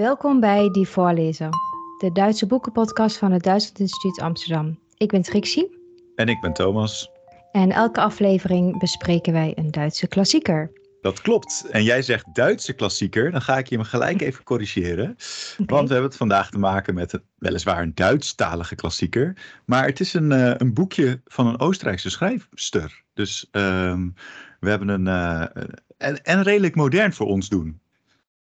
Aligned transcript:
Welkom 0.00 0.40
bij 0.40 0.70
Die 0.70 0.88
Voorlezer, 0.88 1.48
de 1.98 2.12
Duitse 2.12 2.46
boekenpodcast 2.46 3.16
van 3.16 3.32
het 3.32 3.42
Duitsland 3.42 3.78
Instituut 3.78 4.20
Amsterdam. 4.20 4.78
Ik 4.96 5.10
ben 5.10 5.22
Trixie. 5.22 5.78
En 6.14 6.28
ik 6.28 6.40
ben 6.40 6.52
Thomas. 6.52 7.10
En 7.52 7.70
elke 7.70 8.00
aflevering 8.00 8.78
bespreken 8.78 9.32
wij 9.32 9.52
een 9.56 9.70
Duitse 9.70 10.08
klassieker. 10.08 10.72
Dat 11.00 11.20
klopt. 11.20 11.66
En 11.70 11.82
jij 11.82 12.02
zegt 12.02 12.34
Duitse 12.34 12.72
klassieker, 12.72 13.30
dan 13.30 13.42
ga 13.42 13.58
ik 13.58 13.66
je 13.66 13.76
hem 13.76 13.84
gelijk 13.84 14.20
even 14.20 14.44
corrigeren. 14.44 15.06
Want 15.56 15.88
we 15.88 15.92
hebben 15.92 16.10
het 16.10 16.16
vandaag 16.16 16.50
te 16.50 16.58
maken 16.58 16.94
met 16.94 17.12
een, 17.12 17.22
weliswaar 17.38 17.82
een 17.82 17.94
Duitsstalige 17.94 18.74
klassieker. 18.74 19.36
Maar 19.64 19.86
het 19.86 20.00
is 20.00 20.14
een, 20.14 20.30
uh, 20.30 20.54
een 20.56 20.74
boekje 20.74 21.20
van 21.24 21.46
een 21.46 21.60
Oostenrijkse 21.60 22.10
schrijfster. 22.10 23.02
Dus 23.14 23.48
ehm, 23.50 24.08
we 24.60 24.68
hebben 24.68 24.88
een. 24.88 25.06
Uh, 25.06 25.62
en, 25.96 26.24
en 26.24 26.42
redelijk 26.42 26.74
modern 26.74 27.12
voor 27.12 27.26
ons 27.26 27.48
doen. 27.48 27.80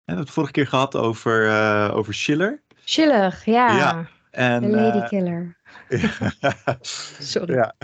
We 0.04 0.08
hebben 0.12 0.24
het 0.24 0.34
vorige 0.34 0.52
keer 0.52 0.66
gehad 0.66 0.96
over, 0.96 1.46
uh, 1.46 1.90
over 1.94 2.14
Schiller. 2.14 2.62
Schiller, 2.84 3.42
ja. 3.44 3.76
ja. 3.76 4.08
En, 4.30 4.62
de 4.62 4.68
Lady 4.68 5.06
Killer. 5.08 5.56
Sorry. 7.18 7.54
Ja. 7.54 7.74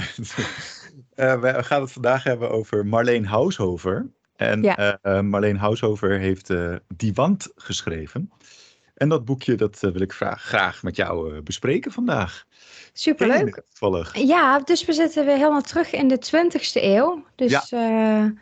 we 1.40 1.62
gaan 1.62 1.80
het 1.80 1.92
vandaag 1.92 2.24
hebben 2.24 2.50
over 2.50 2.86
Marleen 2.86 3.26
Haushofer. 3.26 4.10
En 4.36 4.62
ja. 4.62 4.98
Marleen 5.22 5.56
Haushofer 5.56 6.18
heeft 6.18 6.52
Die 6.96 7.14
Wand 7.14 7.52
geschreven. 7.54 8.32
En 8.94 9.08
dat 9.08 9.24
boekje 9.24 9.54
dat 9.54 9.80
wil 9.80 10.00
ik 10.00 10.12
graag 10.12 10.82
met 10.82 10.96
jou 10.96 11.40
bespreken 11.42 11.92
vandaag. 11.92 12.44
Superleuk. 12.92 13.62
Ja, 14.12 14.58
dus 14.58 14.84
we 14.84 14.92
zitten 14.92 15.26
weer 15.26 15.36
helemaal 15.36 15.62
terug 15.62 15.92
in 15.92 16.08
de 16.08 16.18
20ste 16.26 16.82
eeuw. 16.82 17.24
Dus 17.34 17.68
ja. 17.68 18.32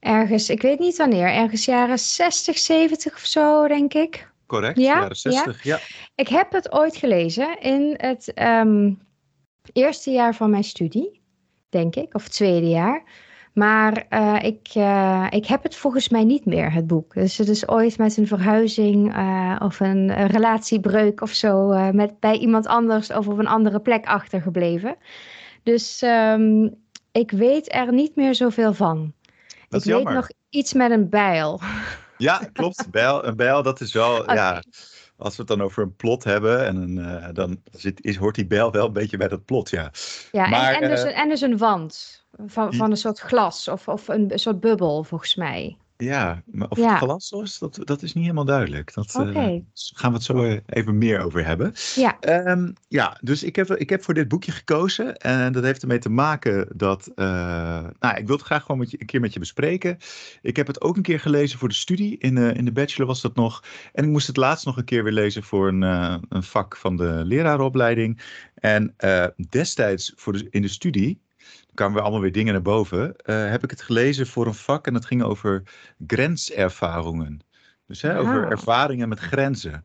Ergens, 0.00 0.50
ik 0.50 0.62
weet 0.62 0.78
niet 0.78 0.96
wanneer, 0.96 1.28
ergens 1.28 1.64
jaren 1.64 1.98
60, 1.98 2.58
70 2.58 3.14
of 3.14 3.24
zo, 3.24 3.68
denk 3.68 3.94
ik. 3.94 4.30
Correct, 4.46 4.78
ja? 4.78 4.84
jaren 4.84 5.16
60, 5.16 5.62
ja. 5.62 5.76
ja. 5.76 5.82
Ik 6.14 6.28
heb 6.28 6.52
het 6.52 6.72
ooit 6.72 6.96
gelezen 6.96 7.60
in 7.60 7.94
het 7.96 8.32
um, 8.34 8.98
eerste 9.72 10.10
jaar 10.10 10.34
van 10.34 10.50
mijn 10.50 10.64
studie, 10.64 11.20
denk 11.68 11.96
ik, 11.96 12.14
of 12.14 12.22
het 12.22 12.32
tweede 12.32 12.68
jaar. 12.68 13.02
Maar 13.52 14.06
uh, 14.10 14.36
ik, 14.42 14.68
uh, 14.76 15.26
ik 15.30 15.46
heb 15.46 15.62
het 15.62 15.76
volgens 15.76 16.08
mij 16.08 16.24
niet 16.24 16.44
meer, 16.44 16.72
het 16.72 16.86
boek. 16.86 17.14
Dus 17.14 17.38
het 17.38 17.48
is 17.48 17.68
ooit 17.68 17.98
met 17.98 18.16
een 18.16 18.26
verhuizing 18.26 19.16
uh, 19.16 19.56
of 19.58 19.80
een 19.80 20.26
relatiebreuk 20.26 21.20
of 21.20 21.30
zo 21.30 21.68
met, 21.92 22.20
bij 22.20 22.36
iemand 22.36 22.66
anders 22.66 23.10
of 23.10 23.28
op 23.28 23.38
een 23.38 23.46
andere 23.46 23.80
plek 23.80 24.06
achtergebleven. 24.06 24.96
Dus 25.62 26.02
um, 26.02 26.74
ik 27.12 27.30
weet 27.30 27.74
er 27.74 27.92
niet 27.92 28.16
meer 28.16 28.34
zoveel 28.34 28.74
van. 28.74 29.12
Dat 29.68 29.84
ik 29.84 29.94
weet 29.94 30.08
nog 30.14 30.28
iets 30.48 30.72
met 30.72 30.90
een 30.90 31.08
bijl. 31.08 31.60
Ja, 32.18 32.40
klopt. 32.52 32.90
Bijl, 32.90 33.24
een 33.24 33.36
bijl, 33.36 33.62
dat 33.62 33.80
is 33.80 33.92
wel. 33.92 34.18
Okay. 34.18 34.34
Ja, 34.34 34.62
als 35.16 35.36
we 35.36 35.38
het 35.38 35.46
dan 35.46 35.62
over 35.62 35.82
een 35.82 35.96
plot 35.96 36.24
hebben, 36.24 36.66
en 36.66 36.76
een, 36.76 37.34
dan 37.34 37.62
zit, 37.70 38.04
is, 38.04 38.16
hoort 38.16 38.34
die 38.34 38.46
bijl 38.46 38.70
wel 38.72 38.86
een 38.86 38.92
beetje 38.92 39.16
bij 39.16 39.28
dat 39.28 39.44
plot, 39.44 39.70
ja. 39.70 39.90
Ja, 40.32 40.48
maar, 40.48 40.74
en, 40.74 40.82
en, 40.82 40.90
dus, 40.90 41.02
en 41.02 41.28
dus 41.28 41.40
een 41.40 41.58
wand 41.58 42.24
van, 42.46 42.74
van 42.74 42.90
een 42.90 42.96
soort 42.96 43.18
glas 43.18 43.68
of, 43.68 43.88
of 43.88 44.08
een 44.08 44.30
soort 44.34 44.60
bubbel, 44.60 45.04
volgens 45.04 45.34
mij. 45.34 45.76
Ja, 46.04 46.42
maar 46.46 46.68
of 46.68 46.78
ja. 46.78 47.06
was, 47.06 47.58
dat, 47.58 47.80
dat 47.84 48.02
is 48.02 48.12
niet 48.12 48.22
helemaal 48.22 48.44
duidelijk. 48.44 48.94
Dat 48.94 49.14
okay. 49.14 49.54
uh, 49.54 49.60
gaan 49.72 50.10
we 50.10 50.16
het 50.16 50.26
zo 50.26 50.60
even 50.66 50.98
meer 50.98 51.20
over 51.20 51.44
hebben. 51.46 51.72
Ja, 51.94 52.18
um, 52.50 52.72
ja 52.88 53.18
dus 53.20 53.42
ik 53.42 53.56
heb, 53.56 53.70
ik 53.70 53.90
heb 53.90 54.02
voor 54.02 54.14
dit 54.14 54.28
boekje 54.28 54.52
gekozen. 54.52 55.16
En 55.16 55.52
dat 55.52 55.62
heeft 55.62 55.82
ermee 55.82 55.98
te 55.98 56.10
maken 56.10 56.68
dat. 56.76 57.10
Uh, 57.16 57.26
nou, 57.98 58.16
ik 58.16 58.26
wil 58.26 58.36
het 58.36 58.44
graag 58.44 58.62
gewoon 58.62 58.78
met 58.78 58.90
je, 58.90 59.00
een 59.00 59.06
keer 59.06 59.20
met 59.20 59.32
je 59.32 59.38
bespreken. 59.38 59.98
Ik 60.42 60.56
heb 60.56 60.66
het 60.66 60.80
ook 60.80 60.96
een 60.96 61.02
keer 61.02 61.20
gelezen 61.20 61.58
voor 61.58 61.68
de 61.68 61.74
studie. 61.74 62.18
In 62.18 62.34
de, 62.34 62.52
in 62.52 62.64
de 62.64 62.72
bachelor 62.72 63.06
was 63.06 63.20
dat 63.20 63.34
nog. 63.34 63.64
En 63.92 64.04
ik 64.04 64.10
moest 64.10 64.26
het 64.26 64.36
laatst 64.36 64.66
nog 64.66 64.76
een 64.76 64.84
keer 64.84 65.04
weer 65.04 65.12
lezen 65.12 65.42
voor 65.42 65.68
een, 65.68 65.82
uh, 65.82 66.16
een 66.28 66.42
vak 66.42 66.76
van 66.76 66.96
de 66.96 67.22
leraaropleiding. 67.24 68.20
En 68.54 68.94
destijds 69.48 70.12
voor 70.16 70.32
de, 70.32 70.46
in 70.50 70.62
de 70.62 70.68
studie 70.68 71.20
kwamen 71.78 71.96
we 71.96 72.02
allemaal 72.02 72.20
weer 72.20 72.32
dingen 72.32 72.52
naar 72.52 72.62
boven. 72.62 73.14
Uh, 73.24 73.50
heb 73.50 73.64
ik 73.64 73.70
het 73.70 73.82
gelezen 73.82 74.26
voor 74.26 74.46
een 74.46 74.54
vak 74.54 74.86
en 74.86 74.92
dat 74.92 75.04
ging 75.04 75.22
over 75.22 75.62
grenservaringen. 76.06 77.40
Dus 77.86 78.02
hè, 78.02 78.18
over 78.18 78.50
ervaringen 78.50 79.08
met 79.08 79.18
grenzen. 79.18 79.84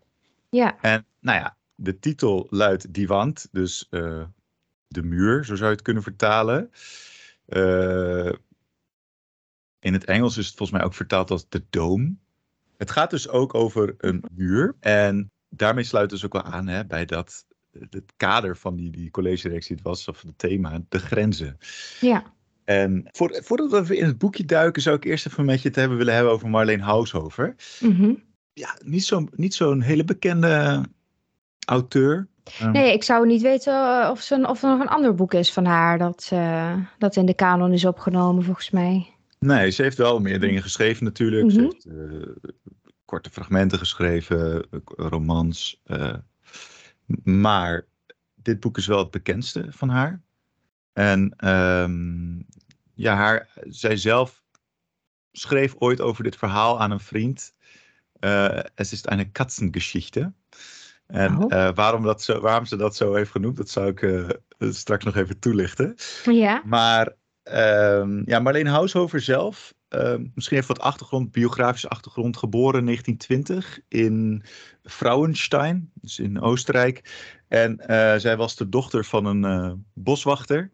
Ja. 0.49 0.77
En 0.81 1.05
nou 1.19 1.39
ja, 1.39 1.57
de 1.75 1.99
titel 1.99 2.47
luidt 2.49 2.93
Die 2.93 3.07
Wand, 3.07 3.47
dus 3.51 3.87
uh, 3.89 4.23
de 4.87 5.03
muur, 5.03 5.45
zo 5.45 5.55
zou 5.55 5.69
je 5.69 5.75
het 5.75 5.83
kunnen 5.83 6.03
vertalen. 6.03 6.71
Uh, 7.47 8.33
in 9.79 9.93
het 9.93 10.05
Engels 10.05 10.37
is 10.37 10.47
het 10.47 10.55
volgens 10.55 10.77
mij 10.77 10.87
ook 10.87 10.93
vertaald 10.93 11.31
als 11.31 11.45
de 11.49 11.63
dome. 11.69 12.15
Het 12.77 12.91
gaat 12.91 13.09
dus 13.09 13.29
ook 13.29 13.53
over 13.53 13.95
een 13.97 14.23
muur. 14.31 14.75
En 14.79 15.31
daarmee 15.49 15.83
sluit 15.83 16.09
dus 16.09 16.25
ook 16.25 16.33
wel 16.33 16.43
aan 16.43 16.67
hè, 16.67 16.85
bij 16.85 17.05
dat 17.05 17.45
het 17.79 18.13
kader 18.17 18.57
van 18.57 18.75
die, 18.75 18.91
die 18.91 19.11
college-directie 19.11 19.75
het 19.75 19.85
was, 19.85 20.07
of 20.07 20.21
het 20.21 20.37
thema, 20.37 20.81
de 20.89 20.99
grenzen. 20.99 21.57
Ja. 21.99 22.23
En 22.63 23.07
voor, 23.11 23.39
voordat 23.43 23.87
we 23.87 23.97
in 23.97 24.05
het 24.05 24.17
boekje 24.17 24.45
duiken, 24.45 24.81
zou 24.81 24.95
ik 24.95 25.03
eerst 25.03 25.25
even 25.27 25.45
met 25.45 25.61
je 25.61 25.67
het 25.67 25.77
hebben 25.77 25.97
willen 25.97 26.13
hebben 26.13 26.33
over 26.33 26.49
Marleen 26.49 26.81
Haushofer. 26.81 27.55
Mm 27.79 27.95
-hmm. 27.95 28.23
Ja, 28.53 28.77
niet 28.85 29.03
zo'n 29.03 29.29
niet 29.35 29.53
zo'n 29.53 29.81
hele 29.81 30.03
bekende 30.03 30.85
auteur. 31.65 32.27
Nee, 32.71 32.93
ik 32.93 33.03
zou 33.03 33.27
niet 33.27 33.41
weten 33.41 34.09
of, 34.09 34.21
ze, 34.21 34.47
of 34.47 34.63
er 34.63 34.69
nog 34.69 34.79
een 34.79 34.87
ander 34.87 35.15
boek 35.15 35.33
is 35.33 35.53
van 35.53 35.65
haar 35.65 35.97
dat, 35.97 36.29
uh, 36.33 36.75
dat 36.97 37.15
in 37.15 37.25
de 37.25 37.33
kanon 37.33 37.73
is 37.73 37.85
opgenomen, 37.85 38.43
volgens 38.43 38.69
mij. 38.69 39.13
Nee, 39.39 39.69
ze 39.69 39.81
heeft 39.81 39.97
wel 39.97 40.19
meer 40.19 40.39
dingen 40.39 40.61
geschreven 40.61 41.03
natuurlijk. 41.03 41.43
Mm 41.43 41.49
-hmm. 41.49 41.73
Ze 41.79 41.89
heeft 41.91 42.45
uh, 42.45 42.53
korte 43.05 43.29
fragmenten 43.29 43.79
geschreven, 43.79 44.65
romans. 44.85 45.81
Uh, 45.85 46.13
maar 47.23 47.85
dit 48.35 48.59
boek 48.59 48.77
is 48.77 48.87
wel 48.87 48.97
het 48.97 49.11
bekendste 49.11 49.65
van 49.69 49.89
haar. 49.89 50.21
En 50.93 51.49
um, 51.49 52.45
ja, 52.93 53.15
haar, 53.15 53.49
zij 53.61 53.97
zelf 53.97 54.43
schreef 55.31 55.75
ooit 55.77 56.01
over 56.01 56.23
dit 56.23 56.35
verhaal 56.35 56.79
aan 56.79 56.91
een 56.91 56.99
vriend. 56.99 57.53
Uh, 58.19 58.59
es 58.75 58.93
ist 58.93 59.09
eine 59.09 59.31
Katzengeschichte. 59.31 60.33
En 61.07 61.37
oh. 61.37 61.51
uh, 61.51 61.69
waarom, 61.73 62.03
dat 62.03 62.21
zo, 62.21 62.39
waarom 62.39 62.65
ze 62.65 62.75
dat 62.75 62.95
zo 62.95 63.13
heeft 63.13 63.31
genoemd, 63.31 63.57
dat 63.57 63.69
zou 63.69 63.87
ik 63.87 64.01
uh, 64.01 64.29
straks 64.59 65.03
nog 65.03 65.15
even 65.15 65.39
toelichten. 65.39 65.95
Ja. 66.23 66.61
Maar 66.65 67.13
um, 67.43 68.21
ja, 68.25 68.39
Marleen 68.39 68.67
Haushofer 68.67 69.21
zelf 69.21 69.73
uh, 69.95 70.15
misschien 70.33 70.57
even 70.57 70.75
wat 70.75 70.85
achtergrond, 70.85 71.31
biografische 71.31 71.89
achtergrond. 71.89 72.37
Geboren 72.37 72.79
in 72.79 72.85
1920 72.85 73.79
in 73.87 74.43
Frauenstein, 74.83 75.91
dus 75.93 76.19
in 76.19 76.41
Oostenrijk. 76.41 77.01
En 77.47 77.81
uh, 77.81 78.15
zij 78.15 78.37
was 78.37 78.55
de 78.55 78.69
dochter 78.69 79.05
van 79.05 79.25
een 79.25 79.43
uh, 79.43 79.73
boswachter. 79.93 80.71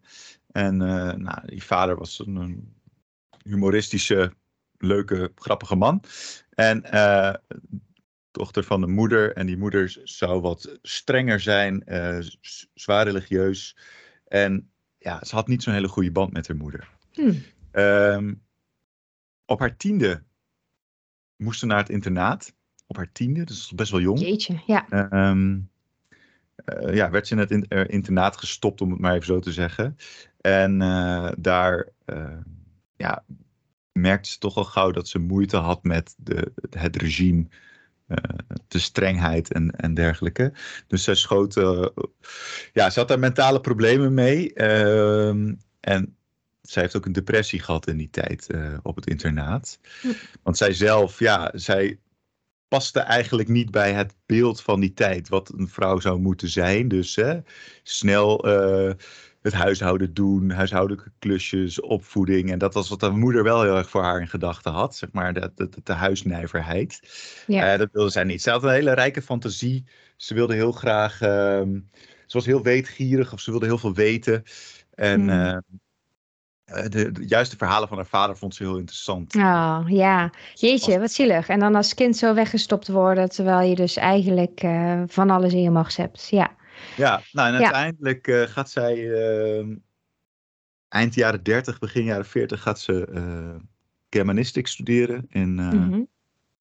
En 0.52 0.74
uh, 0.74 1.12
nou, 1.12 1.46
die 1.46 1.62
vader 1.62 1.96
was 1.96 2.18
een, 2.18 2.36
een, 2.36 2.74
humoristische, 3.42 4.32
leuke, 4.78 5.32
grappige 5.34 5.76
man. 5.76 6.02
En 6.50 6.82
dochter 8.30 8.64
van 8.64 8.80
de 8.80 8.86
moeder. 8.86 9.32
En 9.32 9.46
die 9.46 9.56
moeder 9.56 10.00
zou 10.04 10.40
wat 10.40 10.78
strenger 10.82 11.40
zijn, 11.40 11.84
zwaar 12.74 13.04
religieus. 13.04 13.76
En 14.24 14.70
ja, 14.98 15.24
ze 15.24 15.34
had 15.34 15.48
niet 15.48 15.62
zo'n 15.62 15.74
hele 15.74 15.88
goede 15.88 16.12
band 16.12 16.32
met 16.32 16.48
haar 16.48 16.56
moeder. 16.56 16.88
Hmm. 17.12 17.42
Um, 17.72 18.42
op 19.50 19.58
haar 19.58 19.76
tiende 19.76 20.22
moest 21.36 21.58
ze 21.60 21.66
naar 21.66 21.78
het 21.78 21.88
internaat. 21.88 22.54
Op 22.86 22.96
haar 22.96 23.12
tiende, 23.12 23.44
dus 23.44 23.72
best 23.72 23.90
wel 23.90 24.00
jong. 24.00 24.20
Jeetje, 24.20 24.62
ja. 24.66 24.86
Um, 25.30 25.70
uh, 26.64 26.94
ja, 26.94 27.10
werd 27.10 27.26
ze 27.26 27.34
in 27.34 27.40
het 27.40 27.50
in, 27.50 27.66
uh, 27.68 27.84
internaat 27.86 28.36
gestopt, 28.36 28.80
om 28.80 28.90
het 28.90 29.00
maar 29.00 29.14
even 29.14 29.26
zo 29.26 29.38
te 29.38 29.52
zeggen. 29.52 29.96
En 30.40 30.80
uh, 30.80 31.30
daar 31.38 31.88
ja, 32.96 33.24
merkte 33.92 34.30
ze 34.30 34.38
toch 34.38 34.56
al 34.56 34.64
gauw 34.64 34.90
dat 34.90 35.08
ze 35.08 35.18
moeite 35.18 35.56
had 35.56 35.84
met 35.84 36.14
de, 36.18 36.52
het 36.70 36.96
regime. 36.96 37.46
de 38.68 38.78
strengheid 38.78 39.52
en, 39.52 39.70
en 39.70 39.94
dergelijke. 39.94 40.52
Dus 40.86 41.04
zij 41.04 41.14
schoot. 41.14 41.54
ja, 42.72 42.90
ze 42.90 42.98
had 42.98 43.08
daar 43.08 43.18
mentale 43.18 43.60
problemen 43.60 44.14
mee. 44.14 44.54
Ehm, 44.54 45.54
en 45.80 46.16
zij 46.70 46.82
heeft 46.82 46.96
ook 46.96 47.06
een 47.06 47.12
depressie 47.12 47.60
gehad 47.60 47.86
in 47.86 47.96
die 47.96 48.10
tijd 48.10 48.46
uh, 48.54 48.78
op 48.82 48.96
het 48.96 49.06
internaat. 49.06 49.78
Hm. 50.00 50.08
Want 50.42 50.56
zij 50.56 50.72
zelf, 50.72 51.18
ja, 51.18 51.50
zij 51.54 51.98
paste 52.68 53.00
eigenlijk 53.00 53.48
niet 53.48 53.70
bij 53.70 53.92
het 53.92 54.14
beeld 54.26 54.62
van 54.62 54.80
die 54.80 54.92
tijd. 54.92 55.28
Wat 55.28 55.52
een 55.56 55.68
vrouw 55.68 56.00
zou 56.00 56.20
moeten 56.20 56.48
zijn. 56.48 56.88
Dus 56.88 57.16
hè, 57.16 57.38
snel 57.82 58.48
uh, 58.48 58.92
het 59.42 59.52
huishouden 59.52 60.14
doen, 60.14 60.50
huishoudelijke 60.50 61.12
klusjes, 61.18 61.80
opvoeding. 61.80 62.50
En 62.50 62.58
dat 62.58 62.74
was 62.74 62.88
wat 62.88 63.00
haar 63.00 63.16
moeder 63.16 63.42
wel 63.42 63.62
heel 63.62 63.76
erg 63.76 63.90
voor 63.90 64.02
haar 64.02 64.20
in 64.20 64.28
gedachten 64.28 64.72
had. 64.72 64.96
Zeg 64.96 65.12
maar, 65.12 65.32
de, 65.32 65.52
de, 65.54 65.68
de 65.82 65.92
huisnijverheid. 65.92 67.00
Ja. 67.46 67.72
Uh, 67.72 67.78
dat 67.78 67.88
wilde 67.92 68.10
zij 68.10 68.24
niet. 68.24 68.42
Ze 68.42 68.50
had 68.50 68.62
een 68.62 68.70
hele 68.70 68.92
rijke 68.92 69.22
fantasie. 69.22 69.84
Ze 70.16 70.34
wilde 70.34 70.54
heel 70.54 70.72
graag... 70.72 71.20
Uh, 71.22 71.28
ze 72.26 72.36
was 72.36 72.46
heel 72.46 72.62
weetgierig 72.62 73.32
of 73.32 73.40
ze 73.40 73.50
wilde 73.50 73.66
heel 73.66 73.78
veel 73.78 73.94
weten. 73.94 74.42
En... 74.94 75.20
Hm 75.20 75.30
eh, 75.30 75.58
de, 76.70 77.12
de 77.12 77.26
juiste 77.26 77.56
verhalen 77.56 77.88
van 77.88 77.96
haar 77.96 78.06
vader 78.06 78.36
vond 78.36 78.54
ze 78.54 78.62
heel 78.62 78.78
interessant. 78.78 79.34
Oh, 79.34 79.82
ja. 79.86 80.30
Jeetje, 80.54 80.98
wat 80.98 81.12
zielig. 81.12 81.48
En 81.48 81.58
dan 81.58 81.74
als 81.74 81.94
kind 81.94 82.16
zo 82.16 82.34
weggestopt 82.34 82.88
worden, 82.88 83.28
terwijl 83.28 83.68
je 83.68 83.74
dus 83.74 83.96
eigenlijk 83.96 84.62
uh, 84.62 85.02
van 85.06 85.30
alles 85.30 85.52
in 85.52 85.62
je 85.62 85.70
macht 85.70 85.96
hebt. 85.96 86.28
Ja. 86.28 86.56
Ja, 86.96 87.22
nou 87.32 87.54
en 87.54 87.62
uiteindelijk 87.62 88.26
uh, 88.26 88.42
gaat 88.42 88.70
zij 88.70 88.96
uh, 88.96 89.76
eind 90.88 91.14
jaren 91.14 91.42
30, 91.42 91.78
begin 91.78 92.04
jaren 92.04 92.24
40 92.24 92.62
gaat 92.62 92.80
ze 92.80 93.08
Germanistik 94.10 94.66
studeren 94.66 95.26
in, 95.28 95.54
mm 95.54 95.70
-hmm. 95.70 96.08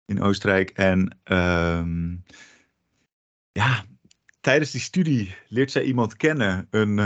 in 0.05 0.21
Oostenrijk. 0.21 0.69
En 0.69 1.17
um, 1.23 2.23
ja, 3.51 3.83
tijdens 4.41 4.71
die 4.71 4.81
studie 4.81 5.35
leert 5.47 5.71
zij 5.71 5.83
iemand 5.83 6.15
kennen, 6.15 6.67
een 6.69 6.99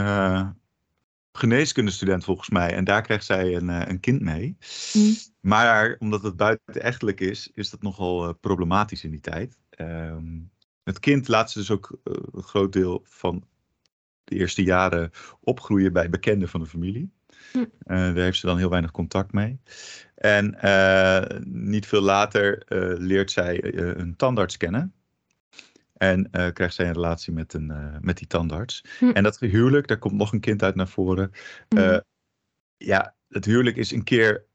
geneeskundestudent 1.31 2.23
volgens 2.23 2.49
mij. 2.49 2.73
En 2.73 2.83
daar 2.83 3.01
krijgt 3.01 3.25
zij 3.25 3.55
een, 3.55 3.67
een 3.67 3.99
kind 3.99 4.21
mee. 4.21 4.57
Mm. 4.93 5.15
Maar 5.39 5.95
omdat 5.99 6.23
het 6.23 6.35
buitenechtelijk 6.35 7.19
is, 7.19 7.51
is 7.53 7.69
dat 7.69 7.81
nogal 7.81 8.27
uh, 8.27 8.33
problematisch 8.39 9.03
in 9.03 9.11
die 9.11 9.19
tijd. 9.19 9.57
Um, 9.77 10.51
het 10.83 10.99
kind 10.99 11.27
laat 11.27 11.51
ze 11.51 11.59
dus 11.59 11.71
ook 11.71 11.99
uh, 12.03 12.15
een 12.31 12.43
groot 12.43 12.73
deel 12.73 13.01
van 13.03 13.43
de 14.23 14.35
eerste 14.35 14.63
jaren 14.63 15.11
opgroeien 15.39 15.93
bij 15.93 16.09
bekenden 16.09 16.49
van 16.49 16.59
de 16.59 16.65
familie. 16.65 17.11
Hm. 17.51 17.57
Uh, 17.57 17.65
daar 17.85 18.15
heeft 18.15 18.39
ze 18.39 18.45
dan 18.45 18.57
heel 18.57 18.69
weinig 18.69 18.91
contact 18.91 19.31
mee. 19.31 19.59
En 20.15 20.57
niet 21.45 21.85
veel 21.85 22.01
later 22.01 22.63
leert 22.99 23.31
zij 23.31 23.75
een 23.97 24.15
tandarts 24.15 24.57
kennen. 24.57 24.93
En 26.01 26.27
uh, 26.31 26.47
krijgt 26.53 26.75
zij 26.75 26.85
een 26.87 26.93
relatie 26.93 27.33
met, 27.33 27.53
een, 27.53 27.69
uh, 27.71 27.95
met 27.99 28.17
die 28.17 28.27
tandarts. 28.27 28.83
Hm. 28.99 29.09
En 29.09 29.23
dat 29.23 29.39
huwelijk, 29.39 29.87
daar 29.87 29.97
komt 29.97 30.13
nog 30.13 30.31
een 30.31 30.39
kind 30.39 30.63
uit 30.63 30.75
naar 30.75 30.87
voren. 30.87 31.31
Hm. 31.67 31.77
Uh, 31.77 31.97
ja, 32.77 33.15
het 33.27 33.45
huwelijk 33.45 33.75
is 33.75 33.91
een 33.91 34.03
keer. 34.03 34.45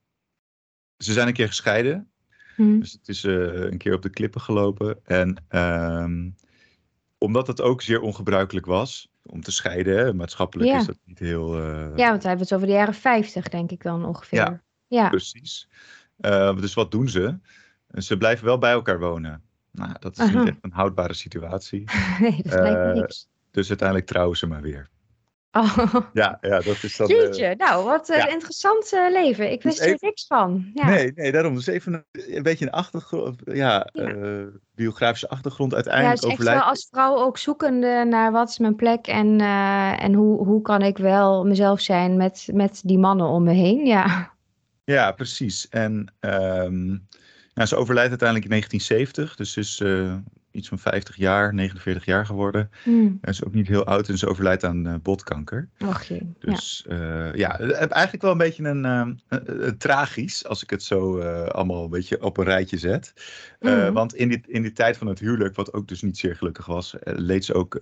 Ze 0.97 1.13
zijn 1.13 1.27
een 1.27 1.33
keer 1.33 1.47
gescheiden. 1.47 2.11
Hm. 2.57 2.79
Dus 2.79 2.93
het 2.93 3.09
is 3.09 3.23
een 3.23 3.79
keer 3.79 3.95
op 3.95 4.03
de 4.03 4.11
klippen 4.11 4.41
gelopen. 4.41 4.99
En 5.05 5.45
um, 5.49 6.35
omdat 7.19 7.47
het 7.47 7.61
ook 7.61 7.83
zeer 7.83 8.01
ongebruikelijk 8.01 8.67
was 8.67 9.09
om 9.23 9.41
te 9.41 9.53
scheiden, 9.53 9.99
hè, 9.99 10.15
maatschappelijk 10.15 10.71
ja. 10.71 10.79
is 10.79 10.87
dat 10.87 10.99
niet 11.05 11.19
heel. 11.19 11.57
Ja, 11.97 12.11
want 12.11 12.23
we 12.23 12.29
hebben 12.29 12.47
het 12.47 12.55
over 12.55 12.67
de 12.67 12.73
jaren 12.73 12.95
50, 12.95 13.49
denk 13.49 13.71
ik 13.71 13.83
dan 13.83 14.05
ongeveer. 14.05 14.39
Ja, 14.39 14.63
ja. 14.87 15.09
precies. 15.09 15.69
dus 16.61 16.75
wat 16.75 16.91
doen 16.91 17.09
ze? 17.09 17.39
Ze 17.89 18.17
blijven 18.17 18.45
wel 18.45 18.59
bij 18.59 18.73
elkaar 18.73 18.99
wonen. 18.99 19.46
Nou, 19.77 19.93
dat 19.99 20.13
is 20.13 20.19
Aha. 20.19 20.39
niet 20.39 20.49
echt 20.49 20.59
een 20.61 20.73
houdbare 20.73 21.15
situatie. 21.15 21.85
nee, 22.21 22.43
dat 22.43 22.61
lijkt 22.61 22.95
me 22.95 23.01
niks. 23.01 23.29
Dus 23.51 23.69
uiteindelijk 23.69 24.09
trouwen 24.09 24.37
ze 24.37 24.47
maar 24.47 24.63
weer. 24.63 24.89
Oh. 25.53 25.95
Ja, 26.13 26.39
ja, 26.41 26.61
dat 26.61 26.83
is 26.83 26.97
dan... 26.97 27.07
Jeetje, 27.07 27.51
uh, 27.51 27.57
nou, 27.57 27.85
wat 27.85 28.09
een 28.09 28.17
ja. 28.17 28.29
interessant 28.29 28.93
uh, 28.93 29.11
leven. 29.11 29.53
Ik 29.53 29.63
wist 29.63 29.79
dus 29.79 29.87
er 29.87 29.97
niks 30.01 30.27
van. 30.27 30.71
Ja. 30.75 30.89
Nee, 30.89 31.13
nee, 31.15 31.33
daarom. 31.33 31.55
Dus 31.55 31.67
even 31.67 31.93
een, 31.93 32.35
een 32.37 32.43
beetje 32.43 32.65
een 32.65 32.73
achtergrond, 32.73 33.41
ja, 33.45 33.89
ja. 33.93 34.15
Uh, 34.15 34.47
biografische 34.75 35.29
achtergrond 35.29 35.75
uiteindelijk 35.75 36.15
ja, 36.15 36.21
dus 36.21 36.33
overlijdt. 36.33 36.61
echt 36.61 36.69
als 36.69 36.89
vrouw 36.91 37.17
ook 37.17 37.39
zoekende 37.39 38.05
naar 38.09 38.33
wat 38.33 38.49
is 38.49 38.59
mijn 38.59 38.77
plek 38.77 39.07
en, 39.07 39.41
en 40.01 40.13
hoe, 40.13 40.45
hoe 40.45 40.63
kan 40.63 40.83
ik 40.83 40.99
wel 40.99 41.45
mezelf 41.45 41.81
zijn 41.81 42.17
met, 42.17 42.49
met 42.53 42.81
die 42.85 42.99
mannen 42.99 43.27
om 43.27 43.43
me 43.43 43.53
heen, 43.53 43.87
ja. 43.87 44.35
Ja, 44.85 45.13
precies. 45.13 45.69
En... 45.69 46.15
Um, 46.21 47.09
nou, 47.57 47.69
ze 47.69 47.77
overlijdt 47.77 48.09
uiteindelijk 48.09 48.51
in 48.51 48.59
1970, 48.59 49.37
dus 49.37 49.53
ze 49.53 49.61
is 49.61 49.81
uh, 49.81 50.17
iets 50.51 50.69
van 50.69 50.79
50 50.79 51.17
jaar, 51.17 51.55
49 51.55 52.05
jaar 52.05 52.27
geworden. 52.27 52.71
Mm. 52.85 53.19
En 53.21 53.35
ze 53.35 53.41
is 53.41 53.47
ook 53.47 53.55
niet 53.55 53.69
heel 53.69 53.85
oud 53.85 54.09
en 54.09 54.19
ze 54.19 54.29
overlijdt 54.29 54.65
aan 54.65 54.87
uh, 54.87 54.95
botkanker. 55.03 55.69
Och 55.79 56.03
jee. 56.03 56.33
Dus 56.39 56.85
ja, 56.89 56.95
uh, 56.95 57.35
ja 57.35 57.59
eigenlijk 57.89 58.23
wel 58.23 58.31
een 58.31 58.39
beetje 58.39 58.69
een, 58.69 59.79
tragisch, 59.79 60.47
als 60.47 60.63
ik 60.63 60.71
het 60.71 60.83
zo 60.83 61.21
allemaal 61.45 61.85
een 61.85 61.91
beetje 61.91 62.23
op 62.23 62.37
een 62.37 62.45
rijtje 62.45 62.79
zet. 62.79 63.13
Mm. 63.61 63.93
Want 63.93 64.15
in 64.15 64.29
die, 64.29 64.43
in 64.47 64.63
die 64.63 64.73
tijd 64.73 64.97
van 64.97 65.07
het 65.07 65.19
huwelijk, 65.19 65.57
wat 65.57 65.73
ook 65.73 65.89
dus 65.89 66.03
niet 66.03 66.19
zeer 66.19 66.37
gelukkig 66.37 66.67
was, 66.67 66.95
leed 67.03 67.45
ze 67.45 67.55
ook 67.55 67.79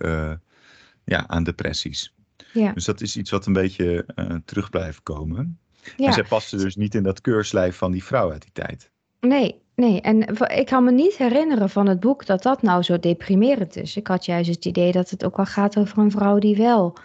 ja, 1.03 1.27
aan 1.27 1.43
depressies. 1.43 2.13
Ja. 2.53 2.71
Dus 2.71 2.85
dat 2.85 3.01
is 3.01 3.17
iets 3.17 3.31
wat 3.31 3.45
een 3.45 3.53
beetje 3.53 4.05
terug 4.45 4.69
blijft 4.69 5.03
komen. 5.03 5.59
Ja. 5.97 6.07
En 6.07 6.13
zij 6.13 6.23
paste 6.23 6.57
dus 6.57 6.75
niet 6.75 6.95
in 6.95 7.03
dat 7.03 7.21
keurslijf 7.21 7.75
van 7.75 7.91
die 7.91 8.03
vrouw 8.03 8.31
uit 8.31 8.41
die 8.41 8.51
tijd. 8.53 8.93
Nee, 9.19 9.63
nee. 9.75 10.01
En 10.01 10.21
ik 10.57 10.65
kan 10.65 10.83
me 10.83 10.91
niet 10.91 11.17
herinneren 11.17 11.69
van 11.69 11.87
het 11.87 11.99
boek 11.99 12.25
dat 12.25 12.43
dat 12.43 12.61
nou 12.61 12.83
zo 12.83 12.99
deprimerend 12.99 13.75
is. 13.75 13.97
Ik 13.97 14.07
had 14.07 14.25
juist 14.25 14.49
het 14.49 14.65
idee 14.65 14.91
dat 14.91 15.09
het 15.09 15.25
ook 15.25 15.37
wel 15.37 15.45
gaat 15.45 15.77
over 15.77 15.97
een 15.97 16.11
vrouw 16.11 16.39
die 16.39 16.57
wel 16.57 16.97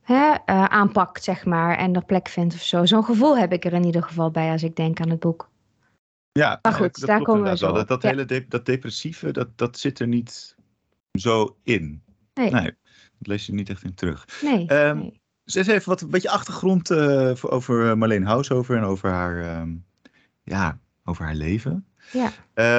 hè, 0.00 0.30
uh, 0.30 0.64
aanpakt, 0.64 1.24
zeg 1.24 1.44
maar, 1.44 1.76
en 1.76 1.94
er 1.94 2.04
plek 2.04 2.28
vindt 2.28 2.54
of 2.54 2.62
zo. 2.62 2.86
Zo'n 2.86 3.04
gevoel 3.04 3.38
heb 3.38 3.52
ik 3.52 3.64
er 3.64 3.72
in 3.72 3.84
ieder 3.84 4.02
geval 4.02 4.30
bij 4.30 4.50
als 4.50 4.62
ik 4.62 4.76
denk 4.76 5.00
aan 5.00 5.10
het 5.10 5.20
boek. 5.20 5.48
Ja, 6.32 6.58
maar 6.62 6.72
goed, 6.72 7.00
dat, 7.00 7.08
daar 7.08 7.22
komen 7.22 7.50
we 7.50 7.56
zo. 7.56 7.72
Dat, 7.72 7.88
dat 7.88 8.02
ja. 8.02 8.08
hele 8.08 8.24
de, 8.24 8.44
dat 8.48 8.66
depressieve, 8.66 9.32
dat, 9.32 9.48
dat 9.58 9.78
zit 9.78 9.98
er 9.98 10.06
niet 10.06 10.56
zo 11.18 11.56
in. 11.62 12.02
Nee. 12.34 12.50
nee 12.50 12.76
dat 13.18 13.28
lees 13.28 13.46
je 13.46 13.52
niet 13.52 13.68
echt 13.68 13.84
in 13.84 13.94
terug. 13.94 14.26
Nee. 14.42 14.72
Um, 14.72 14.98
nee. 14.98 15.20
Dus 15.44 15.66
even 15.66 15.88
wat 15.88 16.00
een 16.00 16.10
beetje 16.10 16.30
achtergrond 16.30 16.90
uh, 16.90 17.32
over 17.40 17.98
Marleen 17.98 18.26
Haushofer 18.26 18.76
en 18.76 18.84
over 18.84 19.10
haar, 19.10 19.60
um, 19.60 19.84
ja, 20.42 20.78
over 21.04 21.24
haar 21.24 21.34
leven. 21.34 21.86
Ja. 22.12 22.26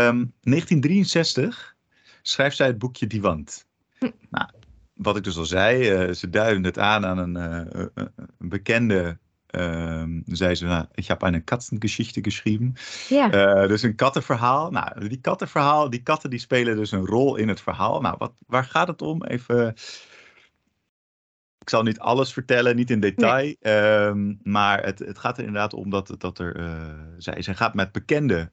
Um, 0.07 0.33
1963 0.41 1.75
schrijft 2.21 2.55
zij 2.55 2.67
het 2.67 2.77
boekje 2.77 3.07
Die 3.07 3.21
Wand. 3.21 3.67
Hm. 3.97 4.09
Nou, 4.29 4.49
wat 4.93 5.17
ik 5.17 5.23
dus 5.23 5.37
al 5.37 5.45
zei, 5.45 6.05
uh, 6.07 6.13
ze 6.13 6.29
duiden 6.29 6.63
het 6.63 6.79
aan 6.79 7.05
aan 7.05 7.17
een, 7.17 7.35
uh, 7.75 7.85
een 7.95 8.49
bekende. 8.49 9.17
Um, 9.55 10.23
zei 10.25 10.55
ze, 10.55 10.65
nou, 10.65 10.85
ik 10.93 11.07
heb 11.07 11.21
een 11.21 11.43
kattengeschichte 11.43 12.23
geschreven. 12.23 12.73
Ja. 13.09 13.61
Uh, 13.61 13.67
dus 13.67 13.81
een 13.81 13.95
kattenverhaal. 13.95 14.71
Nou, 14.71 15.07
die 15.07 15.21
kattenverhaal, 15.21 15.89
die 15.89 16.03
katten 16.03 16.29
die 16.29 16.39
spelen 16.39 16.75
dus 16.75 16.91
een 16.91 17.05
rol 17.05 17.35
in 17.35 17.47
het 17.47 17.61
verhaal. 17.61 18.01
Nou, 18.01 18.15
wat, 18.17 18.33
waar 18.47 18.63
gaat 18.63 18.87
het 18.87 19.01
om? 19.01 19.23
Even. 19.23 19.67
Ik 21.59 21.69
zal 21.69 21.83
niet 21.83 21.99
alles 21.99 22.33
vertellen, 22.33 22.75
niet 22.75 22.89
in 22.89 22.99
detail. 22.99 23.55
Nee. 23.59 24.05
Um, 24.05 24.39
maar 24.43 24.83
het, 24.83 24.99
het 24.99 25.17
gaat 25.17 25.37
er 25.37 25.43
inderdaad 25.43 25.73
om 25.73 25.89
dat, 25.89 26.15
dat 26.17 26.39
er. 26.39 26.75
zij, 27.17 27.41
zij 27.41 27.55
gaat 27.55 27.73
met 27.73 27.91
bekende 27.91 28.35
uh, 28.35 28.45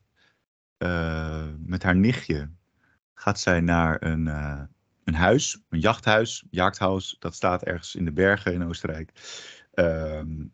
met 1.59 1.83
haar 1.83 1.97
nichtje 1.97 2.51
gaat 3.15 3.41
zij 3.41 3.61
naar 3.61 4.03
een, 4.03 4.27
uh, 4.27 4.61
een 5.05 5.15
huis, 5.15 5.63
een 5.69 5.81
jachthuis, 5.81 6.45
jachthuis. 6.51 7.17
Dat 7.19 7.35
staat 7.35 7.63
ergens 7.63 7.95
in 7.95 8.05
de 8.05 8.13
bergen 8.13 8.53
in 8.53 8.65
Oostenrijk. 8.65 9.13
Um, 9.75 10.53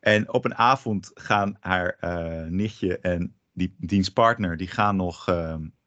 en 0.00 0.32
op 0.32 0.44
een 0.44 0.54
avond 0.54 1.10
gaan 1.14 1.56
haar 1.60 1.96
uh, 2.00 2.50
nichtje 2.50 2.98
en 2.98 3.34
die 3.52 3.74
dienstpartner, 3.78 4.56
die 4.56 4.68
gaan 4.68 4.96
nog 4.96 5.28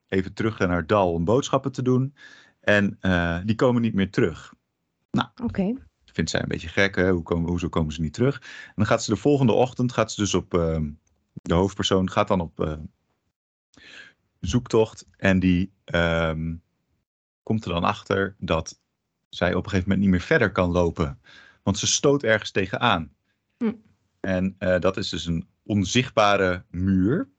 even 0.08 0.34
terug 0.34 0.60
naar 0.60 0.77
het 0.77 0.88
dal 0.88 1.13
om 1.13 1.25
boodschappen 1.25 1.72
te 1.72 1.81
doen. 1.81 2.15
En 2.60 2.98
die 3.46 3.55
komen 3.55 3.81
niet 3.81 3.93
meer 3.93 4.12
terug. 4.12 4.53
Nou, 5.12 5.27
okay. 5.43 5.77
vindt 6.05 6.29
zij 6.29 6.41
een 6.41 6.48
beetje 6.48 6.67
gek. 6.67 6.96
Hè? 6.96 7.12
Hoe 7.12 7.24
komen, 7.24 7.50
hoezo 7.50 7.69
komen 7.69 7.93
ze 7.93 8.01
niet 8.01 8.13
terug? 8.13 8.41
En 8.41 8.74
dan 8.75 8.86
gaat 8.86 9.03
ze 9.03 9.12
de 9.13 9.19
volgende 9.19 9.53
ochtend, 9.53 9.91
gaat 9.91 10.12
ze 10.12 10.22
dus 10.22 10.34
op, 10.34 10.50
de 11.31 11.53
hoofdpersoon 11.53 12.10
gaat 12.10 12.27
dan 12.27 12.41
op 12.41 12.79
zoektocht. 14.39 15.06
En 15.18 15.39
die 15.39 15.72
um, 15.86 16.62
komt 17.44 17.65
er 17.65 17.72
dan 17.72 17.84
achter 17.84 18.36
dat 18.38 18.80
zij 19.30 19.53
op 19.53 19.63
een 19.63 19.70
gegeven 19.70 19.89
moment 19.89 20.00
niet 20.00 20.10
meer 20.18 20.27
verder 20.27 20.51
kan 20.51 20.72
lopen. 20.72 21.20
Want 21.63 21.77
ze 21.77 21.88
stoot 21.88 22.24
ergens 22.24 22.51
tegenaan. 22.51 23.12
Hm. 23.58 23.72
En 24.20 24.56
uh, 24.60 24.80
dat 24.80 24.98
is 24.98 25.10
dus 25.10 25.25
een 25.25 25.48
onzichtbare 25.63 26.63
muur. 26.70 27.30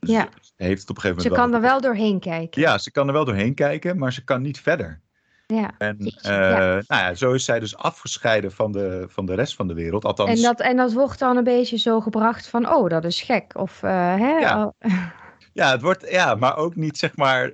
Dus 0.00 0.10
ja. 0.10 0.28
Heeft 0.56 0.80
het 0.80 0.90
op 0.90 0.96
een 0.96 1.02
gegeven 1.02 1.22
moment 1.22 1.22
ze 1.22 1.42
kan 1.42 1.54
er 1.54 1.60
wel 1.60 1.80
doorheen 1.80 2.20
kijken. 2.20 2.60
Ja, 2.62 2.78
ze 2.78 2.90
kan 2.90 3.06
er 3.06 3.12
wel 3.12 3.24
doorheen 3.24 3.54
kijken, 3.54 3.98
maar 3.98 4.12
ze 4.12 4.24
kan 4.24 4.42
niet 4.42 4.60
verder. 4.60 5.00
Ja. 5.46 5.70
En 5.78 5.96
uh, 6.00 6.12
ja. 6.22 6.58
Nou 6.58 6.82
ja, 6.86 7.14
zo 7.14 7.32
is 7.32 7.44
zij 7.44 7.60
dus 7.60 7.76
afgescheiden 7.76 8.52
van 8.52 8.72
de, 8.72 9.04
van 9.08 9.26
de 9.26 9.34
rest 9.34 9.54
van 9.54 9.68
de 9.68 9.74
wereld. 9.74 10.04
Althans... 10.04 10.30
En, 10.30 10.42
dat, 10.42 10.60
en 10.60 10.76
dat 10.76 10.92
wordt 10.92 11.18
dan 11.18 11.36
een 11.36 11.44
beetje 11.44 11.76
zo 11.76 12.00
gebracht 12.00 12.48
van, 12.48 12.68
oh, 12.72 12.88
dat 12.88 13.04
is 13.04 13.22
gek. 13.22 13.58
Of, 13.58 13.82
uh, 13.82 13.90
hè? 14.14 14.38
Ja. 14.38 14.72
Ja, 15.60 15.70
het 15.70 15.80
wordt, 15.80 16.10
ja, 16.10 16.34
maar 16.34 16.56
ook 16.56 16.76
niet 16.76 16.98
zeg 16.98 17.16
maar. 17.16 17.52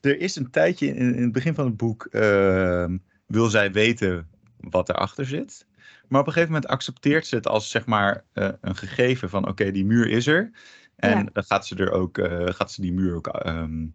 Er 0.00 0.18
is 0.18 0.36
een 0.36 0.50
tijdje 0.50 0.86
in, 0.86 1.14
in, 1.14 1.22
het 1.22 1.32
begin 1.32 1.54
van 1.54 1.64
het 1.64 1.76
boek. 1.76 2.08
Uh, 2.10 2.84
wil 3.26 3.48
zij 3.48 3.72
weten 3.72 4.28
wat 4.60 4.88
erachter 4.88 5.26
zit. 5.26 5.66
Maar 6.08 6.20
op 6.20 6.26
een 6.26 6.32
gegeven 6.32 6.54
moment 6.54 6.70
accepteert 6.70 7.26
ze 7.26 7.34
het 7.34 7.48
als 7.48 7.70
zeg 7.70 7.86
maar 7.86 8.24
uh, 8.34 8.48
een 8.60 8.76
gegeven 8.76 9.30
van: 9.30 9.40
oké, 9.40 9.50
okay, 9.50 9.70
die 9.70 9.84
muur 9.84 10.08
is 10.08 10.26
er. 10.26 10.50
En 10.96 11.18
ja. 11.18 11.28
dan 11.32 11.44
gaat 11.44 11.66
ze 11.66 11.76
er 11.76 11.90
ook, 11.90 12.18
uh, 12.18 12.46
gaat 12.46 12.72
ze 12.72 12.80
die 12.80 12.92
muur 12.92 13.14
ook 13.14 13.46
um, 13.46 13.94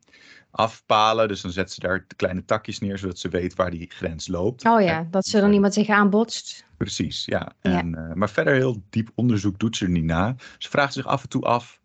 afpalen. 0.51 1.27
Dus 1.27 1.41
dan 1.41 1.51
zet 1.51 1.71
ze 1.71 1.79
daar 1.79 2.05
kleine 2.15 2.45
takjes 2.45 2.79
neer, 2.79 2.97
zodat 2.97 3.19
ze 3.19 3.29
weet 3.29 3.55
waar 3.55 3.71
die 3.71 3.91
grens 3.91 4.27
loopt. 4.27 4.65
Oh 4.65 4.81
ja, 4.81 5.07
dat 5.11 5.25
ze 5.25 5.39
er 5.39 5.50
niemand 5.50 5.73
zich 5.73 5.89
aanbotst. 5.89 6.65
Precies, 6.77 7.25
ja. 7.25 7.51
En, 7.61 7.89
ja. 7.89 8.07
Uh, 8.09 8.13
maar 8.13 8.29
verder 8.29 8.53
heel 8.53 8.83
diep 8.89 9.11
onderzoek 9.15 9.59
doet 9.59 9.77
ze 9.77 9.85
er 9.85 9.91
niet 9.91 10.03
na. 10.03 10.35
Ze 10.57 10.69
vraagt 10.69 10.93
zich 10.93 11.05
af 11.05 11.23
en 11.23 11.29
toe 11.29 11.43
af 11.43 11.80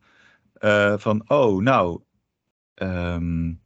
uh, 0.61 0.95
van, 0.97 1.25
oh, 1.27 1.63
nou, 1.63 2.01
um, 2.75 3.61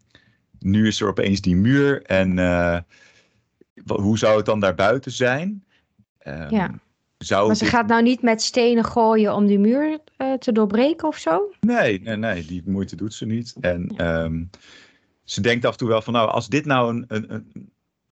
nu 0.59 0.87
is 0.87 1.01
er 1.01 1.09
opeens 1.09 1.41
die 1.41 1.57
muur 1.57 2.03
en 2.03 2.37
uh, 2.37 2.79
hoe 3.87 4.19
zou 4.19 4.37
het 4.37 4.47
dan 4.47 4.61
daarbuiten 4.61 5.13
zijn? 5.13 5.65
Um, 6.27 6.51
ja. 6.51 6.71
zou 7.19 7.47
Maar 7.47 7.57
ze 7.57 7.65
dit- 7.65 7.73
gaat 7.73 7.87
nou 7.87 8.03
niet 8.03 8.23
met 8.23 8.43
stenen 8.43 8.85
gooien 8.85 9.35
om 9.35 9.47
die 9.47 9.59
muur 9.59 9.99
eh, 10.17 10.33
te 10.33 10.53
doorbreken 10.53 11.09
of 11.09 11.17
zo? 11.17 11.51
Nee, 11.61 12.01
nee, 12.01 12.17
nee, 12.17 12.45
die 12.45 12.63
moeite 12.67 12.97
doet 12.97 13.15
ze 13.15 13.27
niet. 13.27 13.55
En 13.61 13.93
ehm, 13.97 14.45
ze 15.25 15.41
denkt 15.41 15.65
af 15.65 15.73
en 15.73 15.79
toe 15.79 15.89
wel 15.89 16.03
van, 16.03 16.13
nou, 16.13 16.31
als 16.31 16.49
dit 16.49 16.65
nou 16.65 16.91
een, 16.95 17.05
een, 17.09 17.35
een 17.35 17.71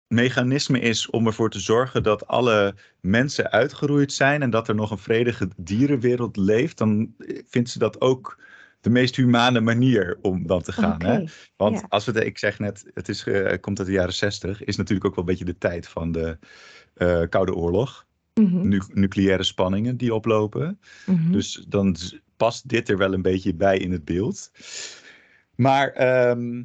mechanisme 0.06 0.80
is 0.80 1.10
om 1.10 1.26
ervoor 1.26 1.50
te 1.50 1.60
zorgen 1.60 2.02
dat 2.02 2.26
alle 2.26 2.74
mensen 3.00 3.50
uitgeroeid 3.50 4.12
zijn 4.12 4.42
en 4.42 4.50
dat 4.50 4.68
er 4.68 4.74
nog 4.74 4.90
een 4.90 4.98
vredige 4.98 5.48
dierenwereld 5.56 6.36
leeft, 6.36 6.78
dan 6.78 7.14
vindt 7.48 7.70
ze 7.70 7.78
dat 7.78 8.00
ook 8.00 8.38
de 8.82 8.90
meest 8.90 9.16
humane 9.16 9.60
manier 9.60 10.18
om 10.22 10.46
dan 10.46 10.62
te 10.62 10.72
gaan. 10.72 11.02
Hè? 11.02 11.24
Want 11.56 11.80
ja. 11.80 11.86
als 11.88 12.04
we, 12.04 12.12
de, 12.12 12.24
ik 12.24 12.38
zeg 12.38 12.58
net, 12.58 12.90
het 12.94 13.08
is, 13.08 13.26
eh, 13.26 13.60
komt 13.60 13.78
uit 13.78 13.88
de 13.88 13.94
jaren 13.94 14.14
zestig, 14.14 14.64
is 14.64 14.76
natuurlijk 14.76 15.06
ook 15.06 15.14
wel 15.14 15.24
een 15.24 15.30
beetje 15.30 15.52
de 15.52 15.58
tijd 15.58 15.88
van 15.88 16.12
de 16.12 16.38
eh, 16.94 17.22
Koude 17.28 17.54
Oorlog. 17.54 18.06
Mhm, 18.34 18.68
Nu, 18.68 18.82
nucleaire 18.88 19.42
spanningen 19.42 19.96
die 19.96 20.14
oplopen. 20.14 20.80
mhm. 21.06 21.32
Dus 21.32 21.64
dan 21.68 21.96
past 22.36 22.68
dit 22.68 22.88
er 22.88 22.96
wel 22.98 23.12
een 23.12 23.22
beetje 23.22 23.54
bij 23.54 23.78
in 23.78 23.92
het 23.92 24.04
beeld. 24.04 24.50
Maar 25.54 25.88
ehm, 25.92 26.62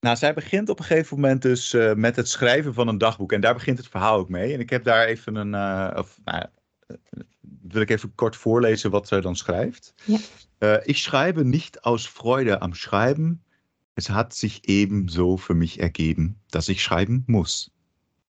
nou, 0.00 0.16
zij 0.16 0.34
begint 0.34 0.68
op 0.68 0.78
een 0.78 0.84
gegeven 0.84 1.16
moment 1.20 1.42
dus 1.42 1.74
eh, 1.74 1.94
met 1.94 2.16
het 2.16 2.28
schrijven 2.28 2.74
van 2.74 2.88
een 2.88 2.98
dagboek. 2.98 3.32
En 3.32 3.40
daar 3.40 3.54
begint 3.54 3.78
het 3.78 3.88
verhaal 3.88 4.18
ook 4.18 4.28
mee. 4.28 4.52
En 4.52 4.60
ik 4.60 4.70
heb 4.70 4.84
daar 4.84 5.06
even 5.06 5.34
een. 5.34 5.54
of, 5.98 6.18
nou, 6.24 6.38
ja, 6.38 6.50
wil 7.40 7.80
ik 7.80 7.90
even 7.90 8.14
kort 8.14 8.36
voorlezen 8.36 8.90
wat 8.90 9.08
zij 9.08 9.20
dan 9.20 9.36
schrijft. 9.36 9.94
Ja. 10.04 10.18
Eh, 10.58 10.76
ich 10.84 10.98
schreibe 10.98 11.44
nicht 11.44 11.84
aus 11.84 12.06
Freude 12.06 12.60
am 12.60 12.74
Schreiben. 12.74 13.42
Es 13.94 14.08
hat 14.08 14.34
sich 14.34 14.68
ebenso 14.68 15.36
für 15.36 15.54
mich 15.54 15.80
ergeben, 15.80 16.36
dass 16.50 16.68
ich 16.68 16.82
schreiben 16.82 17.24
muss. 17.26 17.70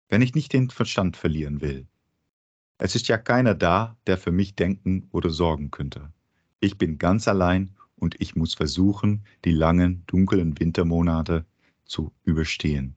Wenn 0.08 0.22
ich 0.22 0.34
nicht 0.34 0.54
den 0.54 0.70
Verstand 0.70 1.18
verlieren 1.18 1.62
will. 1.62 1.88
Es 2.78 2.96
ist 2.96 3.08
ja 3.08 3.18
keiner 3.18 3.56
da, 3.56 3.96
der 4.06 4.18
für 4.18 4.32
mich 4.32 4.56
denken 4.56 5.08
oder 5.12 5.30
sorgen 5.30 5.72
könnte. 5.72 6.12
Ich 6.60 6.78
bin 6.78 6.98
ganz 6.98 7.28
allein 7.28 7.72
und 7.96 8.20
ich 8.20 8.36
muss 8.36 8.54
versuchen, 8.54 9.24
die 9.46 9.52
langen, 9.52 10.04
dunklen 10.08 10.60
Wintermonate 10.60 11.46
zu 11.86 12.12
überstehen. 12.24 12.96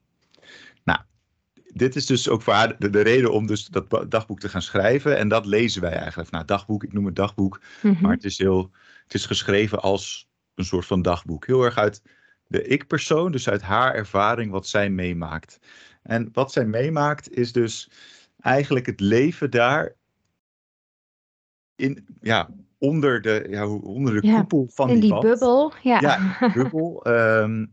Dit 1.73 1.95
is 1.95 2.05
dus 2.05 2.29
ook 2.29 2.41
voor 2.41 2.53
haar 2.53 2.75
de, 2.79 2.89
de 2.89 3.01
reden 3.01 3.31
om 3.31 3.47
dus 3.47 3.65
dat 3.65 4.05
dagboek 4.11 4.39
te 4.39 4.49
gaan 4.49 4.61
schrijven. 4.61 5.17
En 5.17 5.27
dat 5.27 5.45
lezen 5.45 5.81
wij 5.81 5.91
eigenlijk. 5.93 6.31
Nou, 6.31 6.45
dagboek, 6.45 6.83
ik 6.83 6.93
noem 6.93 7.05
het 7.05 7.15
dagboek, 7.15 7.61
Mhm. 7.81 8.01
maar 8.01 8.13
het 8.13 8.23
is, 8.23 8.37
heel, 8.37 8.71
het 9.03 9.13
is 9.13 9.25
geschreven 9.25 9.81
als 9.81 10.27
een 10.55 10.65
soort 10.65 10.85
van 10.85 11.01
dagboek. 11.01 11.45
Heel 11.47 11.63
erg 11.63 11.77
uit 11.77 12.01
de 12.47 12.63
ik-persoon, 12.63 13.31
dus 13.31 13.49
uit 13.49 13.61
haar 13.61 13.93
ervaring, 13.95 14.51
wat 14.51 14.67
zij 14.67 14.89
meemaakt. 14.89 15.59
En 16.03 16.29
wat 16.33 16.51
zij 16.51 16.65
meemaakt 16.65 17.31
is 17.31 17.51
dus 17.51 17.89
eigenlijk 18.39 18.85
het 18.85 18.99
leven 18.99 19.51
daar 19.51 19.95
in, 21.75 22.07
ja, 22.21 22.49
onder 22.77 23.21
de, 23.21 23.45
ja, 23.49 23.67
onder 23.67 24.21
de 24.21 24.27
Ja, 24.27 24.37
koepel 24.39 24.69
van 24.73 24.89
In 24.89 24.99
die, 24.99 25.19
bubbel, 25.19 25.73
ja. 25.83 25.99
Ja, 26.01 26.37
bubbel. 26.53 27.03
ehm, 27.05 27.65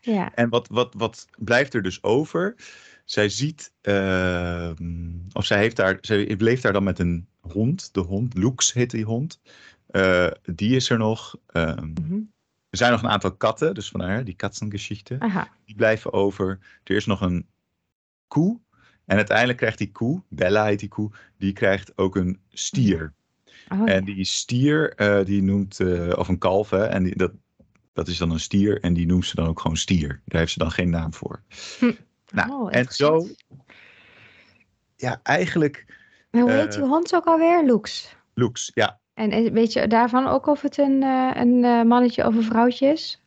ja. 0.00 0.34
en 0.34 0.48
wat, 0.48 0.68
wat, 0.68 0.94
wat 0.96 1.26
blijft 1.38 1.74
er 1.74 1.82
dus 1.82 2.02
over? 2.02 2.54
Zij 3.10 3.28
ziet, 3.28 3.72
ehm, 3.80 5.10
of 5.32 5.44
zij, 5.44 5.58
heeft 5.58 5.76
daar, 5.76 5.98
zij 6.00 6.34
leeft 6.38 6.62
daar 6.62 6.72
dan 6.72 6.82
met 6.84 6.98
een 6.98 7.26
hond. 7.40 7.94
De 7.94 8.00
hond, 8.00 8.34
Lux 8.34 8.72
heet 8.72 8.90
die 8.90 9.04
hond. 9.04 9.40
Eh, 9.86 10.26
die 10.42 10.76
is 10.76 10.90
er 10.90 10.98
nog. 10.98 11.36
Ehm, 11.46 11.86
Mhm. 11.86 12.14
er 12.70 12.78
zijn 12.78 12.92
nog 12.92 13.02
een 13.02 13.08
aantal 13.08 13.32
katten, 13.36 13.74
dus 13.74 13.88
vandaar 13.88 14.24
die 14.24 14.34
katsengeschichte. 14.34 15.16
Aha. 15.18 15.48
Die 15.64 15.74
blijven 15.76 16.12
over. 16.12 16.58
Er 16.84 16.96
is 16.96 17.06
nog 17.06 17.20
een 17.20 17.46
koe. 18.26 18.58
En 19.04 19.16
uiteindelijk 19.16 19.58
krijgt 19.58 19.78
die 19.78 19.92
koe, 19.92 20.22
Bella 20.28 20.64
heet 20.64 20.78
die 20.78 20.88
koe, 20.88 21.10
die 21.38 21.52
krijgt 21.52 21.98
ook 21.98 22.16
een 22.16 22.40
stier. 22.50 23.12
Oh, 23.68 23.78
ja. 23.78 23.86
En 23.86 24.04
die 24.04 24.24
stier, 24.24 24.94
eh, 24.94 25.24
die 25.24 25.42
noemt, 25.42 25.80
eh, 25.80 26.12
of 26.16 26.28
een 26.28 26.38
kalf, 26.38 26.70
hè, 26.70 26.84
en 26.84 27.02
die, 27.02 27.16
dat, 27.16 27.32
dat 27.92 28.08
is 28.08 28.18
dan 28.18 28.30
een 28.30 28.40
stier. 28.40 28.80
En 28.80 28.94
die 28.94 29.06
noemt 29.06 29.26
ze 29.26 29.34
dan 29.34 29.46
ook 29.46 29.60
gewoon 29.60 29.76
stier. 29.76 30.20
Daar 30.24 30.40
heeft 30.40 30.52
ze 30.52 30.58
dan 30.58 30.70
geen 30.70 30.90
naam 30.90 31.14
voor. 31.14 31.42
Nou, 32.32 32.50
Oh, 32.52 32.68
en 32.76 32.86
zo, 32.92 33.26
ja, 34.96 35.20
eigenlijk, 35.22 35.84
Maar 36.30 36.42
hoe 36.42 36.50
heet 36.50 36.74
eh, 36.74 36.80
die 36.80 36.88
hond 36.88 37.14
ook 37.14 37.24
alweer? 37.24 37.64
Lux. 37.64 38.16
Lux, 38.34 38.70
ja. 38.74 39.00
En 39.14 39.52
weet 39.52 39.72
je 39.72 39.86
daarvan 39.86 40.26
ook 40.26 40.46
of 40.46 40.62
het 40.62 40.78
een, 40.78 41.02
eh, 41.02 41.30
een 41.34 41.64
eh, 41.64 41.82
mannetje 41.82 42.26
of 42.26 42.34
een 42.34 42.42
vrouwtje 42.42 42.86
is? 42.86 43.22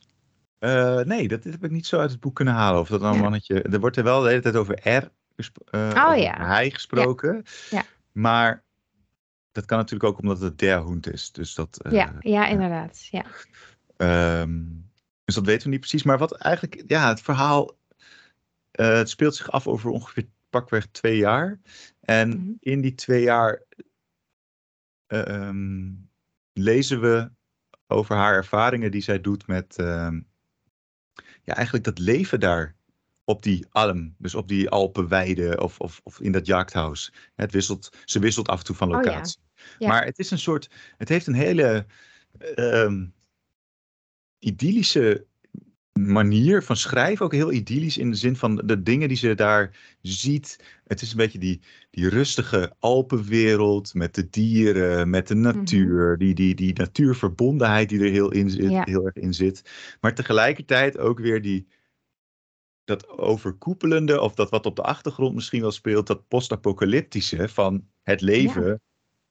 Eh, 0.59 0.99
nee, 0.99 1.27
dat 1.27 1.43
heb 1.43 1.63
ik 1.63 1.71
niet 1.71 1.85
zo 1.87 1.99
uit 1.99 2.11
het 2.11 2.19
boek 2.19 2.35
kunnen 2.35 2.53
halen. 2.53 2.79
Of 2.79 2.87
dat 2.89 2.99
nou 2.99 3.11
een 3.11 3.17
Ja. 3.17 3.23
mannetje. 3.23 3.61
Er 3.61 3.79
wordt 3.79 3.97
er 3.97 4.03
wel 4.03 4.21
de 4.21 4.29
hele 4.29 4.41
tijd 4.41 4.55
over 4.55 4.79
er, 4.79 5.11
eh, 5.71 5.91
Oh, 5.95 6.03
over 6.05 6.17
ja. 6.17 6.45
hij 6.45 6.69
gesproken. 6.69 7.43
Ja. 7.69 7.83
Maar 8.11 8.63
dat 9.51 9.65
kan 9.65 9.77
natuurlijk 9.77 10.09
ook 10.09 10.19
omdat 10.19 10.39
het 10.41 10.59
der 10.59 10.77
hond 10.79 11.11
is. 11.13 11.31
Dus 11.31 11.55
dat, 11.55 11.81
eh, 11.81 11.91
ja, 11.91 12.13
ja, 12.19 12.47
inderdaad. 12.47 13.07
Ja. 13.11 13.23
ehm, 13.97 14.59
dus 15.25 15.35
dat 15.35 15.45
weten 15.45 15.63
we 15.63 15.69
niet 15.69 15.79
precies. 15.79 16.03
Maar 16.03 16.17
wat 16.17 16.37
eigenlijk, 16.37 16.83
ja, 16.87 17.07
het 17.07 17.21
verhaal. 17.21 17.71
Eh, 18.71 18.93
het 18.97 19.09
speelt 19.09 19.35
zich 19.35 19.51
af 19.51 19.67
over 19.67 19.89
ongeveer 19.89 20.27
pakweg 20.49 20.85
twee 20.91 21.17
jaar. 21.17 21.59
En 22.01 22.29
Mhm. 22.29 22.51
in 22.59 22.81
die 22.81 22.93
twee 22.95 23.21
jaar 23.23 23.63
eh, 25.07 25.27
ehm, 25.27 25.91
lezen 26.53 27.01
we 27.01 27.31
over 27.87 28.15
haar 28.15 28.33
ervaringen 28.35 28.91
die 28.91 29.01
zij 29.01 29.21
doet 29.21 29.47
met 29.47 29.77
ehm, 29.77 30.21
ja, 31.43 31.53
eigenlijk 31.55 31.85
dat 31.85 31.99
leven 31.99 32.39
daar 32.39 32.75
op 33.23 33.43
die 33.43 33.65
alm, 33.69 34.15
dus 34.17 34.35
op 34.35 34.47
die 34.47 34.69
Alpenweide 34.69 35.59
of, 35.61 35.79
of, 35.79 36.01
of 36.03 36.19
in 36.19 36.31
dat 36.31 36.45
jachthuis. 36.45 37.13
Het 37.35 37.51
wisselt, 37.51 37.97
ze 38.05 38.19
wisselt 38.19 38.47
af 38.47 38.59
en 38.59 38.65
toe 38.65 38.75
van 38.75 38.95
Oh 38.95 39.03
ja. 39.03 39.09
locatie. 39.09 39.41
Ja. 39.79 39.87
Maar 39.87 40.05
het 40.05 40.19
is 40.19 40.31
een 40.31 40.39
soort, 40.39 40.69
het 40.97 41.09
heeft 41.09 41.27
een 41.27 41.33
hele 41.33 41.85
ehm, 42.55 43.05
idyllische 44.39 45.25
manier 45.99 46.63
van 46.63 46.75
schrijven, 46.75 47.25
ook 47.25 47.33
heel 47.33 47.51
idyllisch 47.51 47.97
in 47.97 48.09
de 48.09 48.15
zin 48.15 48.35
van 48.35 48.55
de 48.55 48.83
dingen 48.83 49.07
die 49.07 49.17
ze 49.17 49.35
daar 49.35 49.95
ziet. 50.01 50.63
Het 50.87 51.01
is 51.01 51.11
een 51.11 51.17
beetje 51.17 51.39
die, 51.39 51.61
die 51.89 52.09
rustige 52.09 52.75
Alpenwereld 52.79 53.93
met 53.93 54.15
de 54.15 54.29
dieren, 54.29 55.09
met 55.09 55.27
de 55.27 55.35
natuur, 55.35 56.17
die, 56.17 56.33
die, 56.33 56.55
die 56.55 56.73
natuurverbondenheid 56.73 57.89
die 57.89 57.99
er 57.99 58.11
heel, 58.11 58.31
in 58.31 58.49
zit, 58.49 58.69
Ja. 58.69 58.83
heel 58.85 59.05
erg 59.05 59.15
in 59.15 59.33
zit. 59.33 59.69
Maar 60.01 60.13
tegelijkertijd 60.15 60.97
ook 60.97 61.19
weer 61.19 61.41
die, 61.41 61.67
dat 62.83 63.07
overkoepelende, 63.07 64.21
of 64.21 64.33
dat 64.33 64.49
wat 64.49 64.65
op 64.65 64.75
de 64.75 64.83
achtergrond 64.83 65.35
misschien 65.35 65.61
wel 65.61 65.71
speelt, 65.71 66.07
dat 66.07 66.27
post-apocalyptische 66.27 67.49
van 67.49 67.87
het 68.01 68.21
leven 68.21 68.81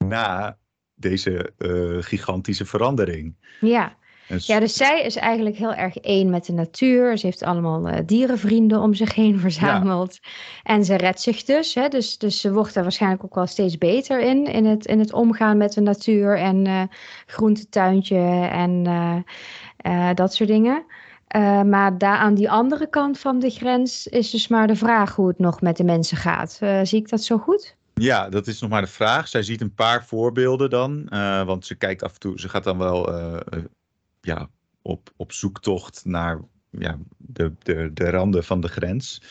na 0.05 0.59
deze 0.95 1.53
eh, 1.59 1.97
gigantische 2.03 2.67
verandering. 2.67 3.37
Ja. 3.61 3.99
Ja, 4.39 4.61
dus 4.61 4.75
zij 4.75 5.03
is 5.03 5.17
eigenlijk 5.17 5.57
heel 5.57 5.75
erg 5.75 5.97
één 5.97 6.31
met 6.31 6.45
de 6.45 6.53
natuur. 6.53 7.19
Ze 7.19 7.27
heeft 7.27 7.43
allemaal 7.43 7.89
eh, 7.89 7.99
dierenvrienden 8.07 8.81
om 8.81 8.95
zich 8.95 9.15
heen 9.15 9.41
verzameld. 9.47 10.19
En 10.63 10.85
ze 10.85 10.97
redt 10.97 11.21
zich 11.21 11.43
dus, 11.43 11.75
hè? 11.75 11.89
dus. 11.89 12.19
Dus 12.19 12.41
ze 12.41 12.53
wordt 12.53 12.77
er 12.77 12.83
waarschijnlijk 12.83 13.25
ook 13.25 13.35
wel 13.35 13.47
steeds 13.47 13.79
beter 13.79 14.21
in. 14.21 14.45
In 14.45 14.65
het, 14.65 14.87
in 14.87 14.99
het 14.99 15.13
omgaan 15.13 15.57
met 15.57 15.73
de 15.73 15.81
natuur 15.81 16.39
en 16.39 16.67
eh 16.67 16.83
groentetuintje 17.27 18.49
en 18.53 18.87
eh, 19.77 20.11
dat 20.15 20.35
soort 20.35 20.49
dingen. 20.49 20.85
Maar 21.67 21.99
daar 21.99 22.17
aan 22.17 22.35
die 22.35 22.51
andere 22.51 22.89
kant 22.89 23.19
van 23.19 23.39
de 23.39 23.51
grens 23.51 24.07
is 24.07 24.31
dus 24.31 24.49
maar 24.49 24.67
de 24.67 24.77
vraag 24.77 25.15
hoe 25.15 25.29
het 25.29 25.39
nog 25.39 25.61
met 25.61 25.77
de 25.77 25.85
mensen 25.85 26.17
gaat. 26.17 26.61
Zie 26.83 26.99
ik 26.99 27.09
dat 27.09 27.23
zo 27.23 27.39
goed? 27.39 27.77
Ja, 27.95 28.29
dat 28.29 28.47
is 28.47 28.61
nog 28.61 28.71
maar 28.71 28.81
de 28.81 28.87
vraag. 28.87 29.29
Zij 29.29 29.43
ziet 29.43 29.61
een 29.61 29.75
paar 29.75 30.05
voorbeelden 30.05 30.71
dan. 30.71 31.07
want 31.47 31.67
ze 31.67 31.75
kijkt 31.75 32.03
af 32.03 32.13
en 32.13 32.19
toe, 32.19 32.41
ze 32.41 32.49
gaat 32.49 32.65
dan 32.65 32.79
wel 32.79 33.09
ja, 34.21 34.51
op, 34.83 35.13
op 35.17 35.33
zoektocht 35.33 36.05
naar 36.05 36.41
ja, 36.71 36.99
de, 37.17 37.53
de, 37.59 37.91
de 37.95 38.11
randen 38.11 38.45
van 38.45 38.61
de 38.61 38.69
grens. 38.69 39.23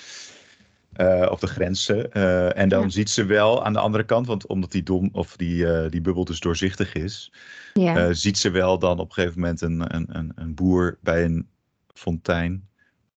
Eh, 0.94 1.28
of 1.32 1.40
de 1.40 1.48
grenzen. 1.48 2.12
Eh, 2.12 2.58
en 2.58 2.70
dan 2.70 2.82
Ja. 2.82 2.90
ziet 2.90 3.10
ze 3.10 3.26
wel 3.26 3.66
aan 3.66 3.74
de 3.74 3.80
andere 3.80 4.04
kant, 4.04 4.28
want 4.28 4.46
omdat 4.46 4.72
die 4.72 4.84
dom 4.84 5.10
of 5.12 5.36
die, 5.38 5.68
eh, 5.74 5.90
die 5.92 6.02
bubbel 6.02 6.26
dus 6.26 6.40
doorzichtig 6.40 6.94
is, 6.94 7.34
Ja. 7.74 8.14
ziet 8.14 8.38
ze 8.38 8.50
wel 8.50 8.80
dan 8.80 9.00
op 9.00 9.08
een 9.08 9.14
gegeven 9.14 9.40
moment 9.40 9.62
een, 9.62 9.96
een, 9.96 10.18
een, 10.18 10.32
een 10.36 10.54
boer 10.54 10.98
bij 11.02 11.24
een 11.24 11.50
fontein 11.94 12.68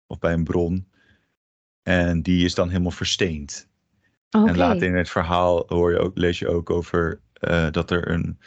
of 0.08 0.20
bij 0.20 0.34
een 0.34 0.44
bron. 0.44 0.88
En 1.84 2.22
die 2.22 2.46
is 2.46 2.56
dan 2.56 2.70
helemaal 2.70 2.92
versteend. 2.92 3.68
En 4.30 4.58
later 4.58 4.84
in 4.88 4.96
het 4.96 5.10
verhaal 5.10 5.64
hoor 5.68 5.92
je 5.92 5.98
ook, 5.98 6.18
lees 6.18 6.40
je 6.40 6.48
ook 6.48 6.70
over 6.70 7.20
dat 7.72 7.92
er 7.92 8.12
een 8.12 8.40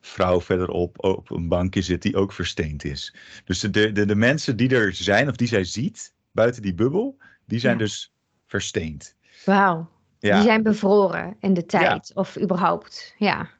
vrouw 0.00 0.40
verderop 0.40 1.04
op 1.04 1.30
een 1.30 1.48
bankje 1.48 1.82
zit 1.82 2.02
die 2.02 2.16
ook 2.16 2.32
versteend 2.32 2.84
is. 2.84 3.14
Dus 3.44 3.60
de, 3.60 3.70
de, 3.92 4.04
de 4.06 4.14
mensen 4.14 4.56
die 4.56 4.74
er 4.74 4.94
zijn 4.94 5.28
of 5.28 5.36
die 5.36 5.48
zij 5.48 5.64
ziet 5.64 6.14
buiten 6.32 6.62
die 6.62 6.74
bubbel, 6.74 7.16
die 7.46 7.58
zijn 7.58 7.72
Ja. 7.78 7.78
dus 7.78 8.12
versteend. 8.46 9.14
Wauw. 9.44 9.90
Ja, 10.18 10.34
Die 10.34 10.44
zijn 10.44 10.62
bevroren 10.62 11.36
in 11.40 11.54
de 11.54 11.66
tijd, 11.66 12.10
of 12.14 12.38
überhaupt. 12.40 13.14
Ja. 13.18 13.50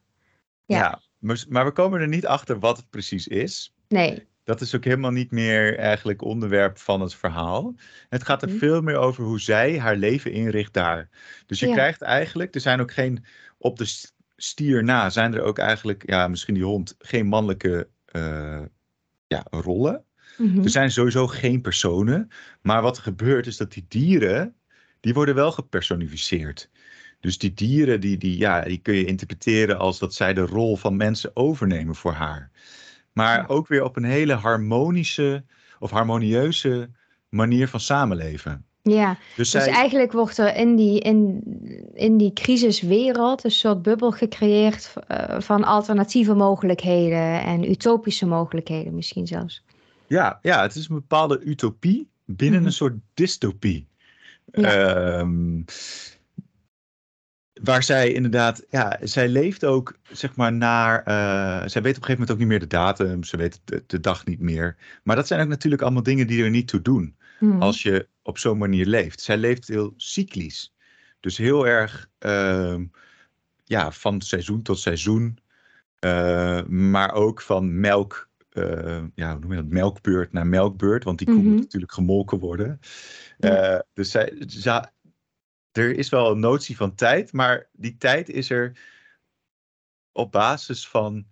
ja. 0.64 0.78
ja. 0.78 1.00
Maar, 1.18 1.44
maar 1.49 1.64
we 1.64 1.73
komen 1.73 2.00
er 2.00 2.09
niet 2.09 2.26
achter 2.26 2.59
wat 2.59 2.76
het 2.76 2.90
precies 2.90 3.28
is. 3.28 3.75
Nee. 3.88 4.28
Dat 4.44 4.61
is 4.61 4.75
ook 4.75 4.85
helemaal 4.85 5.11
niet 5.11 5.30
meer 5.30 5.78
eigenlijk 5.78 6.23
onderwerp 6.23 6.78
van 6.78 7.00
het 7.00 7.14
verhaal. 7.14 7.75
Het 8.09 8.25
gaat 8.25 8.42
er 8.42 8.49
Mhm. 8.49 8.59
veel 8.59 8.80
meer 8.82 8.97
over 8.97 9.25
hoe 9.25 9.40
zij 9.40 9.78
haar 9.78 9.97
leven 9.97 10.32
inricht 10.32 10.73
daar. 10.73 11.09
Dus 11.47 11.61
je 11.61 11.73
krijgt 11.73 12.02
eigenlijk, 12.02 12.54
er 12.54 12.61
zijn 12.61 12.80
ook 12.80 12.92
geen, 12.92 13.25
op 13.59 13.78
de 13.78 14.02
stier 14.42 14.85
na 14.85 15.11
zijn 15.11 15.35
er 15.35 15.42
ook 15.42 15.59
eigenlijk, 15.59 16.02
ja, 16.11 16.28
misschien 16.28 16.54
die 16.54 16.64
hond, 16.64 16.94
geen 16.99 17.26
mannelijke 17.26 17.88
eh, 18.04 18.62
ja, 19.26 19.44
rollen. 19.50 20.04
Mhm. 20.37 20.62
Er 20.62 20.70
zijn 20.70 20.90
sowieso 20.90 21.26
geen 21.26 21.61
personen. 21.61 22.28
Maar 22.62 22.82
wat 22.82 22.97
er 22.97 23.02
gebeurt 23.02 23.47
is 23.47 23.56
dat 23.56 23.73
die 23.73 23.85
dieren, 23.88 24.56
die 25.00 25.14
worden 25.14 25.35
wel 25.35 25.52
gepersonificeerd. 25.52 26.70
Dus 27.20 27.38
die 27.38 27.54
dieren, 27.54 28.00
die, 28.00 28.16
die, 28.16 28.38
ja, 28.38 28.61
die 28.62 28.78
kun 28.78 28.94
je 28.94 29.04
interpreteren 29.04 29.78
als 29.78 29.99
dat 29.99 30.14
zij 30.14 30.35
de 30.35 30.40
rol 30.40 30.76
van 30.76 30.97
mensen 30.97 31.30
overnemen 31.37 31.94
voor 31.94 32.12
haar. 32.12 32.50
Maar 33.12 33.37
Ja. 33.38 33.47
ook 33.47 33.68
weer 33.68 33.82
op 33.85 33.97
een 33.97 34.04
hele 34.04 34.35
harmonische 34.35 35.44
of 35.78 35.90
harmonieuze 35.90 36.90
manier 37.28 37.68
van 37.68 37.80
samenleven. 37.80 38.66
Ja, 38.94 39.18
Dus 39.37 39.50
dus 39.50 39.64
zij, 39.64 39.73
eigenlijk 39.73 40.12
wordt 40.12 40.38
er 40.38 40.56
in 40.56 40.76
die, 40.76 41.00
in, 41.00 41.42
in 41.94 42.16
die 42.16 42.32
crisiswereld 42.32 43.44
een 43.44 43.50
soort 43.50 43.82
bubbel 43.82 44.11
gecreëerd 44.11 44.92
eh, 45.06 45.40
van 45.40 45.64
alternatieve 45.64 46.35
mogelijkheden 46.35 47.42
en 47.42 47.70
utopische 47.70 48.26
mogelijkheden 48.26 48.94
misschien 48.94 49.26
zelfs. 49.26 49.62
ja, 50.06 50.38
ja, 50.42 50.62
het 50.62 50.75
is 50.75 50.88
een 50.88 50.94
bepaalde 50.94 51.40
utopie 51.44 52.09
binnen 52.25 52.59
Mhm. 52.59 52.66
een 52.68 52.75
soort 52.75 52.94
dystopie. 53.14 53.88
Ja. 54.52 55.18
Ehm, 55.18 55.62
waar 57.62 57.82
zij 57.82 58.12
inderdaad, 58.12 58.64
ja, 58.70 58.99
zij 59.02 59.28
leeft 59.28 59.64
ook, 59.64 59.97
zeg 60.11 60.37
maar, 60.37 60.52
naar. 60.52 61.02
eh, 61.02 61.68
zij 61.68 61.82
weet 61.82 61.97
op 61.97 62.02
een 62.02 62.09
gegeven 62.09 62.11
moment 62.12 62.30
ook 62.30 62.38
niet 62.38 62.49
meer 62.49 62.59
de 62.61 62.66
datum, 62.66 63.25
ze 63.25 63.37
weet 63.37 63.61
de, 63.64 63.85
de 63.87 64.00
dag 64.00 64.25
niet 64.26 64.40
meer. 64.40 64.76
Maar 65.02 65.16
dat 65.16 65.26
zijn 65.26 65.40
ook 65.40 65.49
natuurlijk 65.49 65.82
allemaal 65.82 66.02
dingen 66.02 66.26
die 66.26 66.42
er 66.44 66.50
niet 66.50 66.68
toe 66.68 66.82
doen 66.82 67.16
Mhm. 67.40 67.62
als 67.62 67.82
je 67.82 68.09
op 68.23 68.38
zo'n 68.38 68.59
manier 68.59 68.87
leeft. 68.87 69.20
Zij 69.20 69.37
leeft 69.37 69.68
heel 69.68 69.94
cyclisch. 69.97 70.75
Dus 71.20 71.37
heel 71.37 71.66
erg, 71.66 72.11
ehm, 72.18 72.85
ja, 73.64 73.92
van 73.92 74.20
seizoen 74.20 74.62
tot 74.62 74.78
seizoen. 74.78 75.38
eh, 75.99 76.62
maar 76.64 77.12
ook 77.12 77.40
van 77.40 77.80
melk, 77.80 78.28
eh, 78.50 79.02
ja, 79.14 79.30
hoe 79.32 79.40
noem 79.40 79.50
je 79.50 79.56
dat? 79.56 79.66
Melkbeurt 79.70 80.32
naar 80.32 80.47
melkbeurt, 80.47 81.04
want 81.04 81.18
die 81.18 81.26
koe 81.26 81.37
Mhm. 81.37 81.47
moet 81.47 81.59
natuurlijk 81.61 81.92
gemolken 81.92 82.38
worden. 82.38 82.80
Ja. 83.38 83.75
Eh, 83.75 83.80
dus 83.92 84.11
zij, 84.11 84.42
zij- 84.47 84.92
er 85.73 85.97
is 85.97 86.09
wel 86.09 86.30
een 86.30 86.40
notie 86.40 86.76
van 86.76 86.94
tijd, 86.94 87.32
maar 87.32 87.68
die 87.73 87.97
tijd 87.97 88.28
is 88.28 88.50
er 88.50 88.78
op 90.12 90.32
basis 90.32 90.88
van 90.88 91.26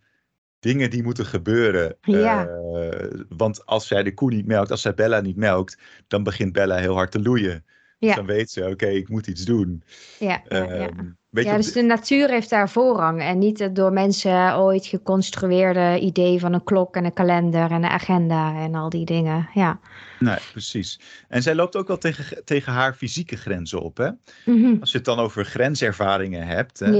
dingen 0.61 0.91
die 0.91 1.03
moeten 1.03 1.27
gebeuren. 1.27 1.97
Ja. 2.00 2.47
Eh, 2.47 3.11
want 3.29 3.67
als 3.67 3.87
zij 3.87 4.03
de 4.03 4.15
koe 4.15 4.31
niet 4.31 4.47
melkt, 4.47 4.71
als 4.71 4.83
zij 4.83 4.95
Bella 4.95 5.21
niet 5.21 5.37
melkt, 5.37 5.79
dan 6.07 6.23
begint 6.23 6.53
Bella 6.53 6.77
heel 6.77 6.95
hard 6.95 7.11
te 7.11 7.23
loeien. 7.23 7.65
Dus 7.99 8.15
dan 8.15 8.27
weet 8.27 8.50
ze, 8.50 8.67
oké, 8.69 8.87
ik 8.87 9.09
moet 9.09 9.27
iets 9.27 9.45
doen. 9.45 9.83
Ja, 10.19 10.43
ja, 10.49 10.57
ja. 10.57 10.65
Ehm, 10.67 11.07
Ja, 11.31 11.57
dus 11.57 11.73
de- 11.73 11.83
natuur 11.83 12.29
heeft 12.29 12.50
daar 12.50 12.71
voorrang 12.71 13.21
en 13.21 13.38
niet 13.38 13.59
het 13.59 13.77
door 13.77 13.93
mensen 13.93 14.57
ooit 14.57 14.87
geconstrueerde 14.87 15.99
idee 16.00 16.41
van 16.41 16.53
een 16.53 16.65
klok 16.65 16.97
en 16.97 17.05
een 17.05 17.12
kalender 17.12 17.71
en 17.71 17.73
een 17.73 17.85
agenda 17.85 18.57
en 18.61 18.75
al 18.75 18.88
die 18.88 19.05
dingen. 19.05 19.49
Ja. 19.55 19.81
Nee, 20.19 20.37
precies. 20.53 21.00
En 21.29 21.43
zij 21.43 21.55
loopt 21.55 21.77
ook 21.77 21.87
wel 21.87 21.99
tegen, 21.99 22.45
tegen 22.45 22.73
haar 22.73 22.95
fysieke 22.95 23.37
grenzen 23.37 23.81
op. 23.81 23.97
Hè? 23.97 24.11
Mhm. 24.45 24.77
Als 24.81 24.91
je 24.91 24.97
het 24.97 25.07
dan 25.07 25.19
over 25.19 25.45
grenservaringen 25.45 26.47
hebt, 26.47 26.79
hè, 26.79 26.93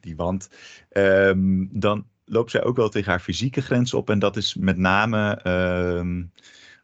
die 0.00 0.16
wand, 0.16 0.48
ehm, 0.88 1.66
dan 1.70 2.04
loopt 2.28 2.50
zij 2.50 2.64
ook 2.64 2.76
wel 2.76 2.88
tegen 2.88 3.10
haar 3.10 3.20
fysieke 3.20 3.60
grenzen 3.60 3.98
op. 3.98 4.10
En 4.10 4.18
dat 4.18 4.36
is 4.36 4.54
met 4.54 4.76
name 4.76 5.34
ehm, 5.42 6.24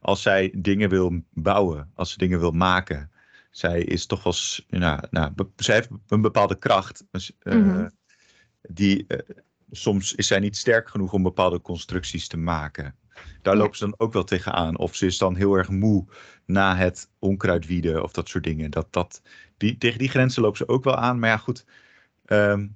als 0.00 0.22
zij 0.22 0.52
dingen 0.56 0.88
wil 0.88 1.22
bouwen, 1.32 1.90
als 1.94 2.10
ze 2.12 2.18
dingen 2.18 2.40
wil 2.40 2.50
maken. 2.50 3.10
Zij 3.50 3.82
is 3.82 4.06
toch 4.06 4.22
wel, 4.22 4.32
s- 4.32 4.64
nou, 4.68 5.00
nou, 5.10 5.32
zij 5.56 5.74
heeft 5.74 5.88
een 6.08 6.20
bepaalde 6.20 6.58
kracht. 6.58 7.04
dus, 7.10 7.32
eh, 7.38 7.54
Mhm. 7.54 7.88
die, 8.62 9.04
eh, 9.06 9.36
soms 9.70 10.14
is 10.14 10.26
zij 10.26 10.38
niet 10.38 10.56
sterk 10.56 10.88
genoeg 10.88 11.12
om 11.12 11.22
bepaalde 11.22 11.60
constructies 11.60 12.28
te 12.28 12.36
maken. 12.36 12.94
Daar 13.42 13.54
Ja. 13.54 13.60
loopt 13.60 13.76
ze 13.76 13.84
dan 13.84 13.94
ook 13.98 14.12
wel 14.12 14.24
tegenaan. 14.24 14.78
Of 14.78 14.94
ze 14.94 15.06
is 15.06 15.18
dan 15.18 15.36
heel 15.36 15.54
erg 15.54 15.68
moe 15.68 16.06
na 16.46 16.76
het 16.76 17.10
onkruidwieden 17.18 18.02
of 18.02 18.12
dat 18.12 18.28
soort 18.28 18.44
dingen. 18.44 18.70
Dat, 18.70 18.86
dat, 18.92 19.22
die, 19.56 19.78
tegen 19.78 19.98
die 19.98 20.08
grenzen 20.08 20.42
loopt 20.42 20.56
ze 20.56 20.68
ook 20.68 20.84
wel 20.84 20.96
aan. 20.96 21.18
Maar 21.18 21.28
ja, 21.30 21.36
goed. 21.36 21.64
ehm, 22.24 22.66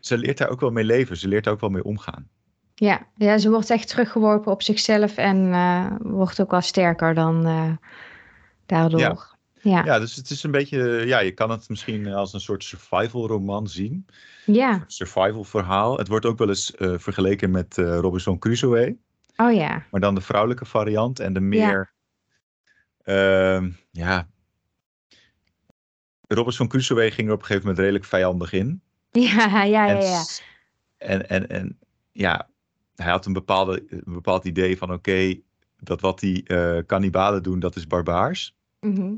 ze 0.00 0.18
leert 0.18 0.38
daar 0.38 0.48
ook 0.48 0.60
wel 0.60 0.70
mee 0.70 0.84
leven. 0.84 1.16
Ze 1.16 1.28
leert 1.28 1.44
daar 1.44 1.52
ook 1.52 1.60
wel 1.60 1.70
mee 1.70 1.84
omgaan. 1.84 2.28
Ja. 2.74 3.06
ja, 3.16 3.38
ze 3.38 3.50
wordt 3.50 3.70
echt 3.70 3.88
teruggeworpen 3.88 4.52
op 4.52 4.62
zichzelf 4.62 5.16
en 5.16 5.52
eh, 5.52 5.92
wordt 5.98 6.40
ook 6.40 6.50
wel 6.50 6.60
sterker 6.60 7.14
dan 7.14 7.46
eh, 7.46 7.72
daardoor. 8.66 9.00
Ja. 9.00 9.36
Ja. 9.60 9.84
Ja, 9.84 9.98
dus 9.98 10.16
het 10.16 10.30
is 10.30 10.42
een 10.42 10.50
beetje. 10.50 10.78
Ja, 11.06 11.18
je 11.18 11.32
kan 11.32 11.50
het 11.50 11.68
misschien 11.68 12.06
als 12.06 12.32
een 12.32 12.40
soort 12.40 12.64
survival 12.64 13.26
roman 13.26 13.68
zien. 13.68 14.06
Ja. 14.46 14.84
Survival 14.86 15.44
verhaal. 15.44 15.98
Het 15.98 16.08
wordt 16.08 16.26
ook 16.26 16.38
wel 16.38 16.48
eens 16.48 16.74
eh, 16.74 16.94
vergeleken 16.98 17.50
met 17.50 17.76
Robinson 17.76 18.38
Crusoe. 18.38 18.96
Oh 19.36 19.54
ja. 19.54 19.84
Maar 19.90 20.00
dan 20.00 20.14
de 20.14 20.20
vrouwelijke 20.20 20.64
variant 20.64 21.20
en 21.20 21.32
de 21.32 21.40
meer. 21.40 21.92
ehm, 23.02 23.70
ja. 23.90 24.28
Robinson 26.28 26.68
Crusoe 26.68 27.10
ging 27.10 27.28
er 27.28 27.34
op 27.34 27.40
een 27.40 27.46
gegeven 27.46 27.62
moment 27.62 27.78
redelijk 27.78 28.04
vijandig 28.04 28.52
in. 28.52 28.82
Ja, 29.28 29.62
ja, 29.62 29.86
ja, 29.86 29.88
En, 29.88 30.00
ja. 30.06 30.22
en, 30.98 31.28
en, 31.28 31.48
en 31.48 31.78
ja, 32.12 32.48
hij 32.94 33.10
had 33.10 33.26
een, 33.26 33.32
bepaalde, 33.32 33.86
een 33.88 34.12
bepaald 34.12 34.44
idee 34.44 34.78
van: 34.78 34.92
oké, 34.92 35.34
dat 35.78 36.00
wat 36.00 36.18
die 36.20 36.42
eh 36.46 36.78
kannibalen 36.86 37.42
doen, 37.42 37.58
dat 37.60 37.76
is 37.76 37.86
barbaars. 37.86 38.56
Mhm. 38.80 39.12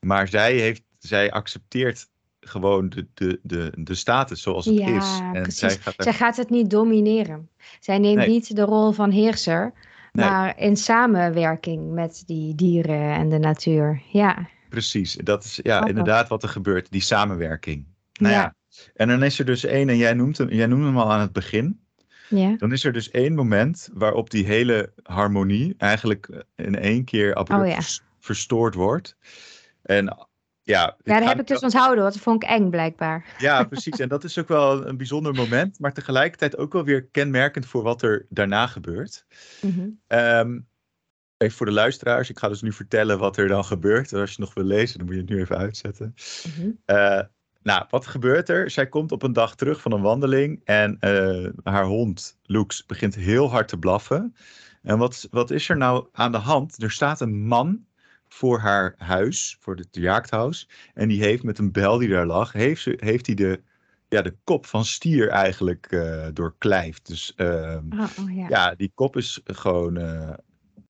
Maar 0.00 0.28
zij, 0.28 0.54
heeft, 0.56 0.82
zij 0.98 1.30
accepteert 1.32 2.08
gewoon 2.40 2.88
de, 2.88 3.06
de, 3.14 3.40
de, 3.42 3.72
de 3.78 3.94
status 3.94 4.42
zoals 4.42 4.64
het 4.64 4.76
Ja, 4.78 4.86
is. 4.96 5.18
En 5.34 5.42
precies. 5.42 5.58
zij 5.58 5.70
gaat 5.70 5.94
er- 5.96 6.02
Zij 6.02 6.12
gaat 6.12 6.36
het 6.36 6.50
niet 6.50 6.70
domineren. 6.70 7.48
Zij 7.80 7.98
neemt 7.98 8.16
Nee. 8.16 8.28
niet 8.28 8.56
de 8.56 8.62
rol 8.62 8.92
van 8.92 9.10
heerser, 9.10 9.72
Nee. 10.12 10.26
maar 10.28 10.58
in 10.58 10.76
samenwerking 10.76 11.92
met 11.92 12.22
die 12.26 12.54
dieren 12.54 13.14
en 13.14 13.28
de 13.28 13.38
natuur. 13.38 14.02
Ja. 14.12 14.48
Precies, 14.68 15.14
dat 15.14 15.44
is 15.44 15.56
ja, 15.56 15.62
Grappig. 15.62 15.88
inderdaad 15.88 16.28
wat 16.28 16.42
er 16.42 16.48
gebeurt, 16.48 16.90
die 16.90 17.00
samenwerking. 17.00 17.86
Nou 18.12 18.34
ja. 18.34 18.40
Ja. 18.40 18.54
En 18.94 19.08
dan 19.08 19.22
is 19.22 19.38
er 19.38 19.44
dus 19.44 19.64
één, 19.64 19.88
en 19.88 19.96
jij, 19.96 20.14
noemt 20.14 20.38
hem, 20.38 20.48
jij 20.48 20.66
noemde 20.66 20.86
hem 20.86 20.98
al 20.98 21.12
aan 21.12 21.20
het 21.20 21.32
begin. 21.32 21.80
Ja. 22.28 22.56
Dan 22.56 22.72
is 22.72 22.84
er 22.84 22.92
dus 22.92 23.10
één 23.10 23.34
moment 23.34 23.88
waarop 23.92 24.30
die 24.30 24.44
hele 24.46 24.92
harmonie 25.02 25.74
eigenlijk 25.78 26.28
eh, 26.28 26.66
in 26.66 26.78
één 26.78 27.04
keer 27.04 27.34
abrupt 27.34 27.62
Oh 27.62 27.68
ja. 27.68 27.74
vers- 27.74 28.02
verstoord 28.18 28.74
wordt. 28.74 29.16
En 29.82 30.04
ja, 30.62 30.96
Ja, 31.02 31.14
gaat 31.14 31.28
heb 31.28 31.40
ik 31.40 31.46
dus 31.46 31.60
onthouden, 31.60 32.02
want 32.02 32.14
dat 32.14 32.22
vond 32.22 32.42
ik 32.42 32.48
eng 32.48 32.70
blijkbaar. 32.70 33.24
Ja, 33.38 33.64
precies. 33.72 33.98
En 33.98 34.08
dat 34.08 34.24
is 34.24 34.38
ook 34.38 34.48
wel 34.48 34.86
een 34.86 34.96
bijzonder 34.96 35.34
moment, 35.34 35.78
maar 35.78 35.92
tegelijkertijd 35.92 36.56
ook 36.56 36.72
wel 36.72 36.84
weer 36.84 37.04
kenmerkend 37.04 37.66
voor 37.66 37.82
wat 37.82 38.02
er 38.02 38.26
daarna 38.28 38.66
gebeurt. 38.66 39.26
Mhm. 39.62 39.88
Ehm, 40.06 40.58
even 41.36 41.56
voor 41.56 41.66
de 41.66 41.72
luisteraars, 41.72 42.30
ik 42.30 42.38
ga 42.38 42.48
dus 42.48 42.62
nu 42.62 42.72
vertellen 42.72 43.18
wat 43.18 43.36
er 43.36 43.48
dan 43.48 43.64
gebeurt. 43.64 44.12
En 44.12 44.20
als 44.20 44.32
je 44.32 44.40
nog 44.40 44.54
wil 44.54 44.64
lezen, 44.64 44.98
dan 44.98 45.06
moet 45.06 45.14
je 45.14 45.20
het 45.20 45.30
nu 45.30 45.40
even 45.40 45.56
uitzetten. 45.56 46.14
Eh, 46.84 47.20
nou, 47.66 47.84
wat 47.90 48.06
gebeurt 48.06 48.48
er? 48.48 48.70
Zij 48.70 48.86
komt 48.86 49.12
op 49.12 49.22
een 49.22 49.32
dag 49.32 49.54
terug 49.54 49.80
van 49.80 49.92
een 49.92 50.02
wandeling 50.02 50.60
en 50.64 50.96
eh, 51.00 51.48
haar 51.62 51.84
hond, 51.84 52.38
Lux, 52.42 52.86
begint 52.86 53.14
heel 53.14 53.50
hard 53.50 53.68
te 53.68 53.78
blaffen. 53.78 54.34
En 54.82 54.98
wat, 54.98 55.28
wat 55.30 55.50
is 55.50 55.68
er 55.68 55.76
nou 55.76 56.06
aan 56.12 56.32
de 56.32 56.38
hand? 56.38 56.82
Er 56.82 56.90
staat 56.90 57.20
een 57.20 57.46
man 57.46 57.84
voor 58.28 58.58
haar 58.58 58.94
huis, 58.98 59.56
voor 59.60 59.76
het 59.76 59.88
jaakthuis. 59.90 60.68
En 60.94 61.08
die 61.08 61.22
heeft 61.22 61.42
met 61.42 61.58
een 61.58 61.72
bel 61.72 61.98
die 61.98 62.08
daar 62.08 62.26
lag, 62.26 62.52
heeft, 62.52 62.82
ze, 62.82 62.98
heeft 63.00 63.26
hij 63.26 63.34
de, 63.34 63.60
ja, 64.08 64.22
de 64.22 64.36
kop 64.44 64.66
van 64.66 64.84
stier 64.84 65.28
eigenlijk 65.28 65.86
eh 65.86 66.26
doorklijfd. 66.32 67.06
Dus 67.06 67.32
ehm, 67.36 67.84
Oh, 67.92 68.08
oh, 68.20 68.36
ja. 68.36 68.46
ja, 68.48 68.74
die 68.74 68.92
kop 68.94 69.16
is 69.16 69.40
gewoon 69.44 69.96
eh, 69.96 70.32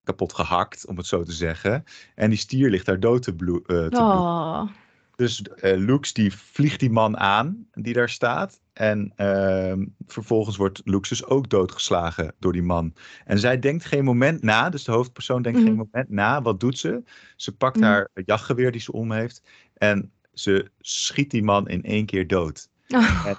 kapot 0.04 0.32
gehakt, 0.32 0.86
om 0.86 0.96
het 0.96 1.06
zo 1.06 1.22
te 1.22 1.32
zeggen. 1.32 1.84
En 2.14 2.30
die 2.30 2.38
stier 2.38 2.70
ligt 2.70 2.86
daar 2.86 3.00
dood 3.00 3.22
te, 3.22 3.34
bloe- 3.34 3.62
te 3.62 3.86
bloeden. 3.88 4.00
Oh. 4.00 4.68
Dus 5.16 5.42
eh 5.42 5.76
Lux 5.76 6.12
die 6.12 6.32
vliegt 6.34 6.80
die 6.80 6.90
man 6.90 7.16
aan 7.18 7.66
die 7.72 7.92
daar 7.94 8.08
staat. 8.08 8.60
En 8.72 9.12
ehm, 9.16 9.86
vervolgens 10.06 10.56
wordt 10.56 10.80
Lux 10.84 11.08
dus 11.08 11.24
ook 11.24 11.48
doodgeslagen 11.50 12.34
door 12.38 12.52
die 12.52 12.62
man. 12.62 12.94
En 13.24 13.38
zij 13.38 13.58
denkt 13.58 13.84
geen 13.84 14.04
moment 14.04 14.42
na, 14.42 14.68
dus 14.70 14.84
de 14.84 14.92
hoofdpersoon 14.92 15.42
denkt 15.42 15.58
Mhm. 15.58 15.68
geen 15.68 15.76
moment 15.76 16.08
na. 16.10 16.42
Wat 16.42 16.60
doet 16.60 16.78
ze? 16.78 17.02
Ze 17.36 17.56
pakt 17.56 17.76
Mhm. 17.76 17.84
haar 17.84 18.08
jachtgeweer 18.24 18.72
die 18.72 18.80
ze 18.80 18.92
om 18.92 19.12
heeft. 19.12 19.42
En 19.74 20.12
ze 20.32 20.70
schiet 20.80 21.30
die 21.30 21.42
man 21.42 21.68
in 21.68 21.82
één 21.82 22.06
keer 22.06 22.26
dood. 22.26 22.68
Oh. 22.88 23.30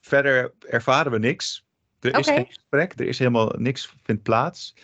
Verder 0.00 0.52
ervaren 0.68 1.12
we 1.12 1.18
niks. 1.18 1.64
Er 2.00 2.18
is 2.18 2.26
geen 2.26 2.46
gesprek, 2.46 2.92
er 3.00 3.06
is 3.06 3.18
helemaal 3.18 3.52
niks 3.58 3.94
vindt 4.02 4.22
plaats. 4.22 4.74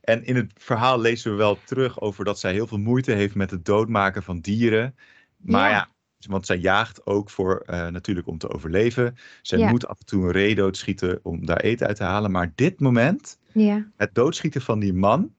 En 0.00 0.24
in 0.24 0.36
het 0.36 0.52
verhaal 0.56 1.00
lezen 1.00 1.30
we 1.30 1.36
wel 1.36 1.58
terug 1.64 2.00
over 2.00 2.24
dat 2.24 2.38
zij 2.38 2.52
heel 2.52 2.66
veel 2.66 2.78
moeite 2.78 3.12
heeft 3.12 3.34
met 3.34 3.50
het 3.50 3.64
doodmaken 3.64 4.22
van 4.22 4.40
dieren. 4.40 4.94
Maar 5.46 5.70
Ja. 5.70 5.88
ja, 6.18 6.28
want 6.28 6.46
zij 6.46 6.56
jaagt 6.56 7.06
ook 7.06 7.30
voor 7.30 7.62
eh, 7.66 7.86
natuurlijk 7.86 8.26
om 8.26 8.38
te 8.38 8.50
overleven. 8.50 9.16
Zij 9.42 9.58
Ja. 9.58 9.68
moet 9.70 9.86
af 9.86 9.98
en 9.98 10.06
toe 10.06 10.24
een 10.24 10.30
ree 10.30 10.54
doodschieten 10.54 11.20
om 11.22 11.46
daar 11.46 11.60
eten 11.60 11.86
uit 11.86 11.96
te 11.96 12.04
halen. 12.04 12.30
Maar 12.30 12.52
dit 12.54 12.80
moment, 12.80 13.38
Ja. 13.52 13.86
het 13.96 14.14
doodschieten 14.14 14.60
van 14.62 14.78
die 14.78 14.92
man, 14.94 15.34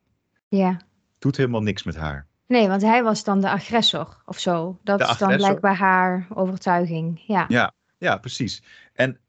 Ja. 0.49 0.77
Doet 1.19 1.37
helemaal 1.37 1.61
niks 1.61 1.83
met 1.83 1.95
haar. 1.95 2.27
Nee, 2.47 2.67
want 2.67 2.81
hij 2.81 3.03
was 3.03 3.23
dan 3.23 3.41
de 3.41 3.49
agressor 3.49 4.21
of 4.25 4.39
zo. 4.39 4.79
Dat 4.83 4.97
De 4.99 5.03
is 5.05 5.17
dan 5.17 5.27
agressor. 5.27 5.47
blijkbaar 5.47 5.75
haar 5.75 6.27
overtuiging. 6.33 7.23
Ja. 7.27 7.45
Ja, 7.47 7.73
ja, 7.97 8.17
precies. 8.17 8.63
En 8.93 9.19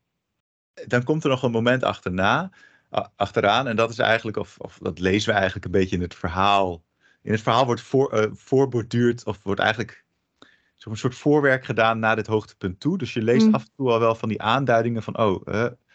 dan 0.86 1.04
komt 1.04 1.24
er 1.24 1.30
nog 1.30 1.42
een 1.42 1.50
moment 1.50 1.82
achterna, 1.82 2.50
achteraan. 3.16 3.66
En 3.66 3.76
dat 3.76 3.90
is 3.90 3.98
eigenlijk, 3.98 4.36
of, 4.36 4.58
of 4.58 4.78
dat 4.82 4.98
lezen 4.98 5.28
we 5.28 5.34
eigenlijk 5.34 5.64
een 5.64 5.70
beetje 5.80 5.96
in 5.96 6.02
het 6.02 6.14
verhaal. 6.14 6.82
In 7.22 7.32
het 7.32 7.42
verhaal 7.42 7.66
wordt 7.66 7.80
voor, 7.80 8.12
eh, 8.12 8.30
voorborduurd, 8.32 9.24
of 9.24 9.42
wordt 9.42 9.60
eigenlijk 9.60 10.04
zo'n 10.78 10.96
soort 10.96 11.14
voorwerk 11.14 11.64
gedaan 11.64 11.98
naar 11.98 12.16
dit 12.16 12.26
hoogtepunt 12.26 12.80
toe. 12.80 12.98
Dus 12.98 13.12
je 13.12 13.22
leest 13.22 13.46
Mm. 13.46 13.54
af 13.54 13.62
en 13.62 13.70
toe 13.76 13.90
al 13.90 14.00
wel 14.00 14.14
van 14.14 14.28
die 14.28 14.42
aanduidingen 14.42 15.02
van, 15.02 15.18
oh, 15.18 15.46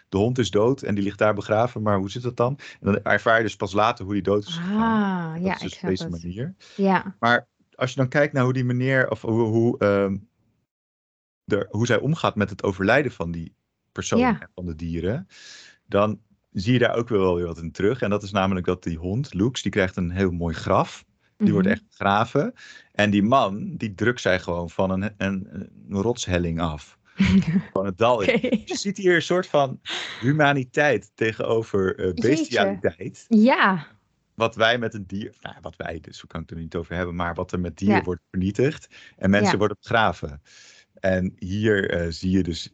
de 0.10 0.18
hond 0.18 0.38
is 0.38 0.52
dood 0.52 0.82
en 0.82 0.96
die 0.96 1.04
ligt 1.04 1.18
daar 1.18 1.34
begraven, 1.34 1.82
maar 1.82 1.98
hoe 1.98 2.10
zit 2.12 2.22
dat 2.22 2.38
dan? 2.38 2.60
En 2.82 2.92
dan 2.94 3.02
ervaar 3.04 3.38
je 3.38 3.44
dus 3.44 3.56
pas 3.56 3.74
later 3.74 4.06
hoe 4.06 4.14
die 4.14 4.24
dood 4.24 4.44
is 4.48 4.56
gegaan. 4.56 5.28
Ah, 5.28 5.34
Dat 5.34 5.44
ja, 5.44 5.54
is 5.56 5.62
dus 5.62 5.76
ik 5.76 5.82
op 5.84 5.90
deze 5.90 6.04
het. 6.04 6.12
manier. 6.12 6.56
Ja. 6.76 7.16
Maar 7.20 7.48
als 7.76 7.90
je 7.90 7.96
dan 7.96 8.08
kijkt 8.08 8.34
naar 8.34 8.44
hoe 8.44 8.54
die 8.54 8.64
meneer, 8.64 9.10
of 9.10 9.22
hoe, 9.22 9.42
hoe, 9.42 9.78
ehm, 9.80 10.18
de, 11.44 11.68
hoe 11.70 11.86
zij 11.86 12.00
omgaat 12.00 12.36
met 12.36 12.50
het 12.50 12.64
overlijden 12.64 13.12
van 13.12 13.32
die 13.32 13.56
persoon 13.92 14.20
Ja. 14.20 14.40
en 14.42 14.50
van 14.56 14.66
de 14.66 14.76
dieren, 14.76 15.28
dan 15.88 16.20
zie 16.52 16.74
je 16.74 16.80
daar 16.80 16.96
ook 16.96 17.10
wel 17.10 17.36
weer 17.36 17.46
wat 17.46 17.58
in 17.58 17.72
terug. 17.72 18.02
En 18.02 18.10
dat 18.10 18.24
is 18.24 18.32
namelijk 18.32 18.66
dat 18.66 18.84
die 18.84 18.98
hond, 18.98 19.34
Lux, 19.34 19.62
die 19.62 19.72
krijgt 19.72 19.96
een 19.96 20.12
heel 20.12 20.32
mooi 20.32 20.56
graf. 20.56 21.06
Die 21.38 21.52
wordt 21.52 21.68
Mhm. 21.68 21.76
echt 21.78 21.88
begraven. 21.90 22.54
En 22.94 23.10
die 23.10 23.24
man, 23.24 23.76
die 23.78 23.94
drukt 23.96 24.22
zij 24.22 24.40
gewoon 24.40 24.70
van 24.70 24.90
een, 24.90 25.14
een, 25.18 25.48
een 25.90 26.02
rotshelling 26.02 26.62
af. 26.62 26.98
Van 27.74 27.86
het 27.86 27.98
dal. 27.98 28.24
Je 28.24 28.62
ziet 28.66 28.98
hier 28.98 29.16
een 29.16 29.22
soort 29.22 29.48
van 29.48 29.80
humaniteit 30.22 31.12
tegenover 31.16 32.00
eh, 32.00 32.06
Jeetje. 32.06 32.30
bestialiteit. 32.30 33.26
Ja, 33.30 33.88
Wat 34.36 34.56
wij 34.56 34.78
met 34.78 34.94
een 34.94 35.04
dier, 35.08 35.34
nou, 35.42 35.56
wat 35.62 35.76
wij, 35.76 36.00
dus 36.02 36.22
we 36.22 36.28
kan 36.28 36.42
het 36.42 36.52
er 36.52 36.58
niet 36.58 36.76
over 36.76 36.96
hebben, 36.96 37.16
maar 37.16 37.34
wat 37.34 37.52
er 37.52 37.60
met 37.60 37.78
dieren 37.78 37.98
Ja. 37.98 38.04
wordt 38.04 38.22
vernietigd 38.30 38.88
en 39.18 39.30
mensen 39.30 39.52
Ja. 39.52 39.58
worden 39.58 39.78
begraven. 39.82 40.42
En 40.94 41.34
hier 41.40 41.90
eh, 41.90 42.06
zie 42.10 42.32
je 42.32 42.44
dus 42.44 42.74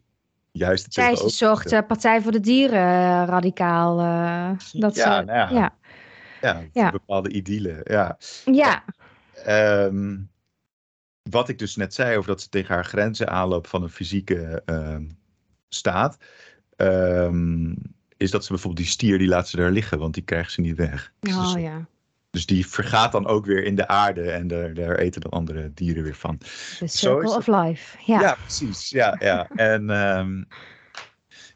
juist 0.52 0.84
het 0.84 0.94
zij 0.94 1.12
is 1.12 1.20
een 1.22 1.28
tegenover- 1.28 1.62
soort 1.62 1.72
eh, 1.82 1.88
Partij 1.88 2.20
voor 2.22 2.32
de 2.32 2.40
Dieren 2.40 3.26
radicaal. 3.26 3.96
dat 4.72 4.94
Ja, 4.94 5.18
ze, 5.18 5.24
nou 5.24 5.26
ja. 5.38 5.50
ja. 5.50 5.74
ja, 6.40 6.62
ja. 6.72 6.90
bepaalde 6.90 7.30
idylle. 7.30 7.80
Ja. 7.84 8.18
Ja, 8.44 8.84
Ehm, 9.44 10.18
wat 11.30 11.48
ik 11.48 11.58
dus 11.58 11.76
net 11.76 11.94
zei 11.94 12.16
over 12.16 12.30
dat 12.30 12.40
ze 12.40 12.48
tegen 12.48 12.74
haar 12.74 12.84
grenzen 12.84 13.28
aanloopt 13.28 13.68
van 13.68 13.82
een 13.82 13.90
fysieke 13.90 14.62
ehm, 14.64 15.04
staat, 15.68 16.16
ehm, 16.76 17.74
is 18.16 18.30
dat 18.30 18.44
ze 18.44 18.52
bijvoorbeeld 18.52 18.84
die 18.84 18.92
stier, 18.92 19.18
die 19.18 19.28
laat 19.28 19.48
ze 19.48 19.56
daar 19.56 19.70
liggen, 19.70 19.98
want 19.98 20.14
die 20.14 20.22
krijgt 20.22 20.52
ze 20.52 20.60
niet 20.60 20.76
weg. 20.76 21.12
Dus, 21.20 21.34
oh 21.34 21.52
dus- 21.52 21.62
ja. 21.62 21.86
dus 22.30 22.46
die 22.46 22.66
vergaat 22.66 23.12
dan 23.12 23.26
ook 23.26 23.46
weer 23.46 23.64
in 23.64 23.74
de 23.74 23.88
aarde 23.88 24.30
en 24.30 24.48
daar, 24.48 24.74
daar 24.74 24.96
eten 24.96 25.20
dan 25.20 25.30
andere 25.30 25.72
dieren 25.74 26.02
weer 26.02 26.14
van. 26.14 26.38
The 26.38 26.84
is 26.84 26.98
Circle 26.98 27.36
of 27.36 27.46
Life. 27.46 27.98
Ja. 28.04 28.20
Ja, 28.20 28.34
precies. 28.34 28.90
Ja, 28.90 29.16
ja. 29.18 29.48
En 29.54 29.90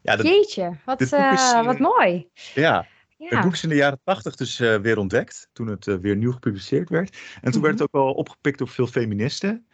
ja, 0.05 0.15
dat, 0.15 0.25
Jeetje, 0.25 0.77
wat, 0.85 1.01
is, 1.01 1.11
eh, 1.11 1.31
eh, 1.31 1.65
wat 1.65 1.79
mooi. 1.79 2.27
Ja. 2.53 2.87
Het 3.29 3.41
boek 3.41 3.53
is 3.53 3.63
in 3.63 3.69
de 3.69 3.75
jaren 3.75 3.99
tachtig 4.03 4.35
dus 4.35 4.59
eh, 4.59 4.75
weer 4.75 4.97
ontdekt, 4.97 5.49
toen 5.53 5.67
het 5.67 5.87
eh, 5.87 5.95
weer 5.95 6.15
nieuw 6.15 6.31
gepubliceerd 6.31 6.89
werd. 6.89 7.17
En 7.41 7.51
toen 7.51 7.61
werd 7.61 7.73
Mhm. 7.73 7.83
het 7.83 7.93
ook 7.93 8.03
wel 8.03 8.13
opgepikt 8.13 8.57
door 8.57 8.67
veel 8.67 8.87
feministen. 8.87 9.65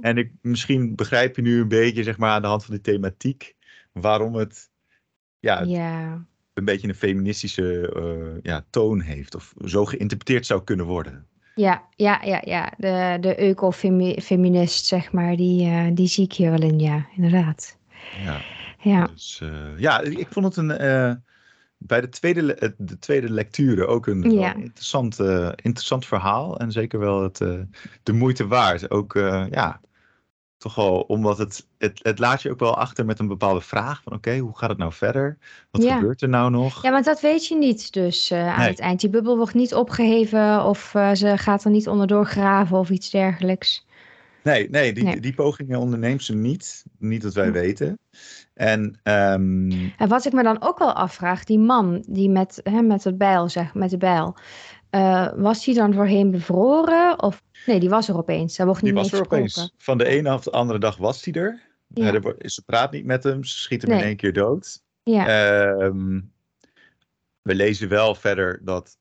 En 0.00 0.16
ik, 0.16 0.32
misschien 0.40 0.94
begrijp 0.94 1.36
je 1.36 1.42
nu 1.42 1.60
een 1.60 1.68
beetje, 1.68 2.02
zeg 2.02 2.18
maar, 2.18 2.30
aan 2.30 2.42
de 2.42 2.48
hand 2.48 2.64
van 2.64 2.74
de 2.74 2.80
thematiek, 2.80 3.54
waarom 3.92 4.34
het 4.34 4.70
ja, 5.38 5.60
een 6.54 6.64
beetje 6.64 6.88
een 6.88 6.94
feministische 6.94 7.92
eh, 7.96 8.38
ja, 8.42 8.64
toon 8.70 9.00
heeft, 9.00 9.34
of 9.34 9.54
zo 9.64 9.84
geïnterpreteerd 9.84 10.46
zou 10.46 10.64
kunnen 10.64 10.86
worden. 10.86 11.26
Ja, 11.54 11.82
ja, 11.96 12.20
ja, 12.24 12.42
ja. 12.44 12.72
De, 12.76 13.16
de 13.20 13.34
eco-feminist, 13.34 14.86
zeg 14.86 15.12
maar, 15.12 15.36
die, 15.36 15.92
die 15.92 16.06
zie 16.06 16.24
ik 16.24 16.32
hier 16.32 16.50
wel 16.50 16.62
in, 16.62 16.78
ja, 16.78 17.06
inderdaad. 17.16 17.78
Ja. 18.24 18.40
Ja, 18.78 19.06
Dus 19.06 19.42
ja, 19.76 20.00
ik 20.00 20.28
vond 20.30 20.46
het 20.46 20.56
een, 20.56 21.22
bij 21.86 22.00
de 22.00 22.08
tweede, 22.08 22.54
eh, 22.54 22.68
de 22.78 22.98
tweede 22.98 23.30
lecture 23.30 23.86
ook 23.86 24.06
een 24.06 24.30
Ja. 24.30 24.54
interessant, 24.54 25.20
eh, 25.20 25.46
interessant 25.56 26.06
verhaal. 26.06 26.58
En 26.58 26.72
zeker 26.72 26.98
wel 26.98 27.22
het, 27.22 27.40
eh, 27.40 27.60
de 28.02 28.12
moeite 28.12 28.46
waard. 28.46 28.90
Ook, 28.90 29.14
eh, 29.14 29.44
ja, 29.50 29.80
toch 30.58 30.74
wel 30.74 31.00
omdat 31.00 31.38
het, 31.38 31.66
het, 31.78 32.00
het 32.02 32.18
laat 32.18 32.42
je 32.42 32.50
ook 32.50 32.58
wel 32.58 32.76
achter 32.76 33.04
met 33.04 33.18
een 33.18 33.26
bepaalde 33.28 33.60
vraag. 33.60 34.02
Van 34.02 34.12
oké, 34.12 34.38
hoe 34.38 34.56
gaat 34.58 34.68
het 34.68 34.78
nou 34.78 34.92
verder? 34.92 35.38
Wat 35.70 35.82
Ja. 35.82 35.94
gebeurt 35.94 36.22
er 36.22 36.28
nou 36.28 36.50
nog? 36.50 36.82
ja, 36.82 36.90
want 36.90 37.04
dat 37.04 37.20
weet 37.20 37.46
je 37.46 37.56
niet 37.56 37.92
dus 37.92 38.30
eh, 38.30 38.48
aan 38.52 38.58
Nee. 38.60 38.68
het 38.68 38.78
eind. 38.80 39.00
Die 39.00 39.10
bubbel 39.10 39.36
wordt 39.36 39.54
niet 39.54 39.74
opgeheven 39.74 40.64
of 40.64 40.94
eh, 40.94 41.12
ze 41.12 41.38
gaat 41.38 41.64
er 41.64 41.70
niet 41.70 41.88
onderdoor 41.88 42.26
graven 42.26 42.78
of 42.78 42.90
iets 42.90 43.10
dergelijks. 43.10 43.84
Nee, 44.42 44.70
nee, 44.70 44.92
die, 44.92 45.04
Nee. 45.04 45.20
die 45.20 45.34
pogingen 45.34 45.78
onderneemt 45.78 46.22
ze 46.22 46.34
niet. 46.34 46.84
Niet 46.98 47.22
dat 47.22 47.34
wij 47.34 47.46
Hm. 47.46 47.52
weten. 47.52 47.98
En 48.54 48.98
ehm, 49.02 49.70
En 49.98 50.08
wat 50.08 50.24
ik 50.24 50.32
me 50.32 50.42
dan 50.42 50.62
ook 50.62 50.78
wel 50.78 50.92
afvraag, 50.92 51.44
die 51.44 51.58
man 51.58 52.04
die 52.08 52.30
met, 52.30 52.60
hè, 52.62 52.82
met 52.82 53.04
het 53.04 53.18
bijl, 53.18 53.48
zeg, 53.48 53.74
met 53.74 53.90
de 53.90 53.96
bijl, 53.96 54.36
eh, 54.90 55.28
was 55.36 55.64
die 55.64 55.74
dan 55.74 55.94
voorheen 55.94 56.30
bevroren? 56.30 57.22
Of 57.22 57.42
nee, 57.66 57.80
die 57.80 57.88
was 57.88 58.08
er 58.08 58.16
opeens. 58.16 58.56
Daar 58.56 58.66
wordt 58.66 58.82
die 58.82 58.92
niet 58.92 59.00
was 59.02 59.10
mee 59.12 59.20
er 59.20 59.26
gesproken. 59.26 59.52
opeens. 59.62 59.74
Van 59.78 59.98
de 59.98 60.04
ene 60.06 60.34
of 60.34 60.42
de 60.42 60.50
andere 60.50 60.78
dag 60.78 60.96
was 60.96 61.24
hij 61.24 61.34
er. 61.34 61.60
Ja. 61.86 62.02
Hij- 62.04 62.14
er 62.14 62.20
wordt- 62.20 62.52
ze 62.52 62.62
praat 62.64 62.92
niet 62.92 63.04
met 63.04 63.24
hem. 63.24 63.44
Ze 63.44 63.58
schiet 63.58 63.82
hem 63.82 63.90
in 63.90 64.04
één 64.04 64.16
keer 64.16 64.32
dood. 64.32 64.82
Ja, 65.02 65.26
Ehm, 65.26 66.20
we 67.42 67.54
lezen 67.54 67.88
wel 67.88 68.14
verder 68.14 68.60
dat 68.64 68.98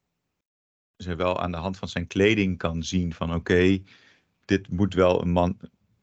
ze 0.97 1.15
wel 1.15 1.39
aan 1.41 1.51
de 1.51 1.57
hand 1.57 1.77
van 1.77 1.87
zijn 1.87 2.07
kleding 2.07 2.57
kan 2.57 2.83
zien 2.83 3.13
van 3.13 3.33
oké, 3.35 3.79
dit 4.45 4.69
moet 4.69 4.93
wel 4.93 5.21
een 5.21 5.31
man, 5.31 5.57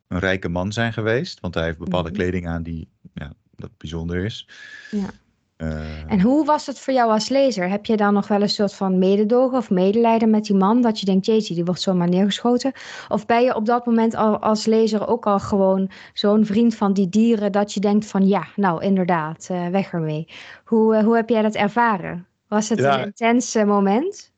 een 0.09 0.18
rijke 0.18 0.48
man 0.48 0.72
zijn 0.72 0.92
geweest, 0.92 1.40
want 1.40 1.55
hij 1.55 1.64
heeft 1.64 1.79
bepaalde 1.79 2.09
Mhm. 2.11 2.18
kleding 2.18 2.48
aan 2.48 2.62
die 2.62 2.88
ja, 3.14 3.33
dat 3.57 3.70
bijzonder 3.77 4.24
is. 4.24 4.48
Ja. 4.90 5.11
Eh, 5.57 6.11
En 6.12 6.20
hoe 6.20 6.44
was 6.44 6.66
het 6.66 6.79
voor 6.79 6.94
jou 6.94 7.11
als 7.11 7.29
lezer? 7.29 7.68
Heb 7.68 7.87
je 7.87 7.96
dan 7.96 8.14
nog 8.14 8.29
wel 8.29 8.42
een 8.42 8.48
soort 8.48 8.74
van 8.74 8.98
mededogen 8.98 9.59
of 9.59 9.70
medelijden 9.70 10.31
met 10.31 10.44
die 10.44 10.57
man? 10.57 10.83
Dat 10.83 11.01
je 11.01 11.07
denkt, 11.07 11.27
jeetje, 11.27 11.55
die 11.55 11.64
wordt 11.64 11.81
zomaar 11.81 12.09
neergeschoten. 12.09 12.72
Of 13.09 13.27
ben 13.27 13.42
je 13.42 13.55
op 13.55 13.66
dat 13.66 13.87
moment 13.87 14.14
al 14.14 14.38
als 14.38 14.64
lezer 14.66 15.07
ook 15.09 15.27
al 15.27 15.38
gewoon 15.38 15.90
zo'n 16.12 16.44
vriend 16.46 16.74
van 16.74 16.92
die 16.92 17.09
dieren... 17.09 17.53
dat 17.53 17.74
je 17.74 17.81
denkt 17.81 18.07
van, 18.07 18.27
ja, 18.29 18.46
nou 18.57 18.83
inderdaad, 18.83 19.46
eh, 19.51 19.68
weg 19.68 19.92
ermee. 19.92 20.29
Hoe, 20.64 20.94
eh, 20.96 21.05
hoe 21.05 21.16
heb 21.16 21.29
jij 21.29 21.42
dat 21.42 21.55
ervaren? 21.55 22.27
Was 22.48 22.68
het 22.68 22.79
Ja. 22.79 22.98
een 22.98 23.05
intens 23.05 23.55
eh, 23.55 23.64
moment? 23.64 24.33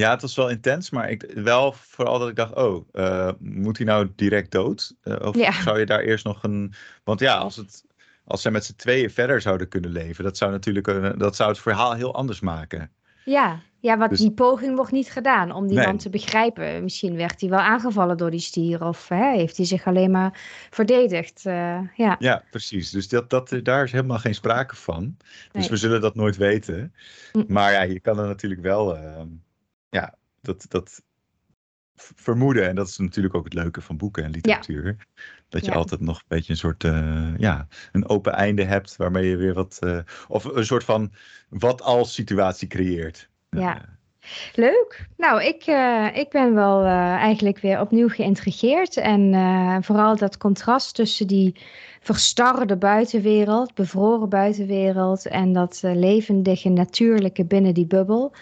Ja, 0.00 0.10
het 0.10 0.22
was 0.22 0.34
wel 0.36 0.50
intens, 0.50 0.90
maar 0.90 1.10
ik, 1.10 1.30
wel 1.34 1.72
vooral 1.72 2.18
dat 2.18 2.28
ik 2.28 2.36
dacht, 2.36 2.54
oh, 2.54 2.86
eh, 2.92 3.30
moet 3.38 3.76
hij 3.76 3.86
nou 3.86 4.08
direct 4.16 4.50
dood? 4.50 4.94
Eh, 5.02 5.16
of 5.26 5.36
Ja. 5.36 5.52
zou 5.62 5.78
je 5.78 5.86
daar 5.86 6.00
eerst 6.00 6.24
nog 6.24 6.42
een... 6.42 6.72
Want 7.04 7.20
ja, 7.20 7.36
als, 7.36 7.56
het, 7.56 7.84
als 8.24 8.42
zij 8.42 8.50
met 8.50 8.64
z'n 8.64 8.74
tweeën 8.76 9.10
verder 9.10 9.40
zouden 9.40 9.68
kunnen 9.68 9.90
leven, 9.90 10.24
dat 10.24 10.36
zou 10.36 10.50
natuurlijk 10.50 10.86
een- 10.86 11.18
dat 11.18 11.36
zou 11.36 11.50
het 11.50 11.58
verhaal 11.60 11.92
heel 11.94 12.14
anders 12.14 12.40
maken. 12.40 12.90
Ja, 13.24 13.60
ja 13.80 13.98
want 13.98 14.10
Dus- 14.10 14.18
die 14.20 14.32
poging 14.32 14.76
wordt 14.76 14.92
niet 14.92 15.10
gedaan 15.10 15.52
om 15.52 15.66
die 15.66 15.76
Nee. 15.76 15.86
man 15.86 15.96
te 15.96 16.10
begrijpen. 16.10 16.82
Misschien 16.82 17.16
werd 17.16 17.40
hij 17.40 17.50
wel 17.50 17.58
aangevallen 17.58 18.16
door 18.16 18.30
die 18.30 18.40
stier 18.40 18.84
of 18.84 19.08
hè, 19.08 19.32
heeft 19.36 19.56
hij 19.56 19.66
zich 19.66 19.84
alleen 19.86 20.10
maar 20.10 20.40
verdedigd. 20.70 21.46
eh, 21.46 21.78
ja. 21.96 22.16
Ja, 22.18 22.42
precies. 22.50 22.90
Dus 22.90 23.08
dat, 23.08 23.30
dat, 23.30 23.58
daar 23.62 23.84
is 23.84 23.92
helemaal 23.92 24.18
geen 24.18 24.34
sprake 24.34 24.76
van. 24.76 25.16
Dus 25.52 25.60
Nee. 25.60 25.68
we 25.68 25.76
zullen 25.76 26.00
dat 26.00 26.14
nooit 26.14 26.36
weten. 26.36 26.94
Mm. 27.32 27.44
Maar 27.48 27.72
ja, 27.72 27.82
je 27.82 28.00
kan 28.00 28.18
er 28.18 28.26
natuurlijk 28.26 28.60
wel 28.62 28.96
ehm, 28.96 29.26
ja, 29.94 30.14
dat, 30.40 30.66
dat 30.68 31.02
vermoeden. 31.96 32.68
En 32.68 32.74
dat 32.74 32.88
is 32.88 32.98
natuurlijk 32.98 33.34
ook 33.34 33.44
het 33.44 33.54
leuke 33.54 33.80
van 33.80 33.96
boeken 33.96 34.24
en 34.24 34.30
literatuur. 34.30 34.96
Dat 35.48 35.64
je 35.64 35.70
Ja. 35.70 35.76
altijd 35.76 36.00
nog 36.00 36.18
een 36.18 36.24
beetje 36.28 36.52
een 36.52 36.58
soort, 36.58 36.84
eh, 36.84 37.38
ja, 37.38 37.66
een 37.92 38.08
open 38.08 38.32
einde 38.32 38.64
hebt. 38.64 38.96
Waarmee 38.96 39.28
je 39.28 39.36
weer 39.36 39.54
wat, 39.54 39.78
eh, 39.80 39.98
of 40.28 40.44
een 40.44 40.66
soort 40.66 40.84
van 40.84 41.12
wat 41.48 41.82
als 41.82 42.14
situatie 42.14 42.68
creëert. 42.68 43.28
Ja. 43.50 43.76
Eh, 43.76 43.82
Leuk. 44.54 45.06
Nou, 45.16 45.42
ik, 45.42 45.66
ik 46.16 46.30
ben 46.30 46.54
wel 46.54 46.84
eigenlijk 46.84 47.58
weer 47.58 47.80
opnieuw 47.80 48.08
geïntrigeerd. 48.08 48.96
En 48.96 49.34
vooral 49.84 50.16
dat 50.16 50.36
contrast 50.36 50.94
tussen 50.94 51.26
die 51.26 51.56
verstarrede 52.00 52.76
buitenwereld, 52.76 53.74
bevroren 53.74 54.28
buitenwereld 54.28 55.26
en 55.26 55.52
dat 55.52 55.80
levendige, 55.82 56.68
natuurlijke 56.68 57.44
binnen 57.44 57.74
die 57.74 57.86
bubbel. 57.86 58.34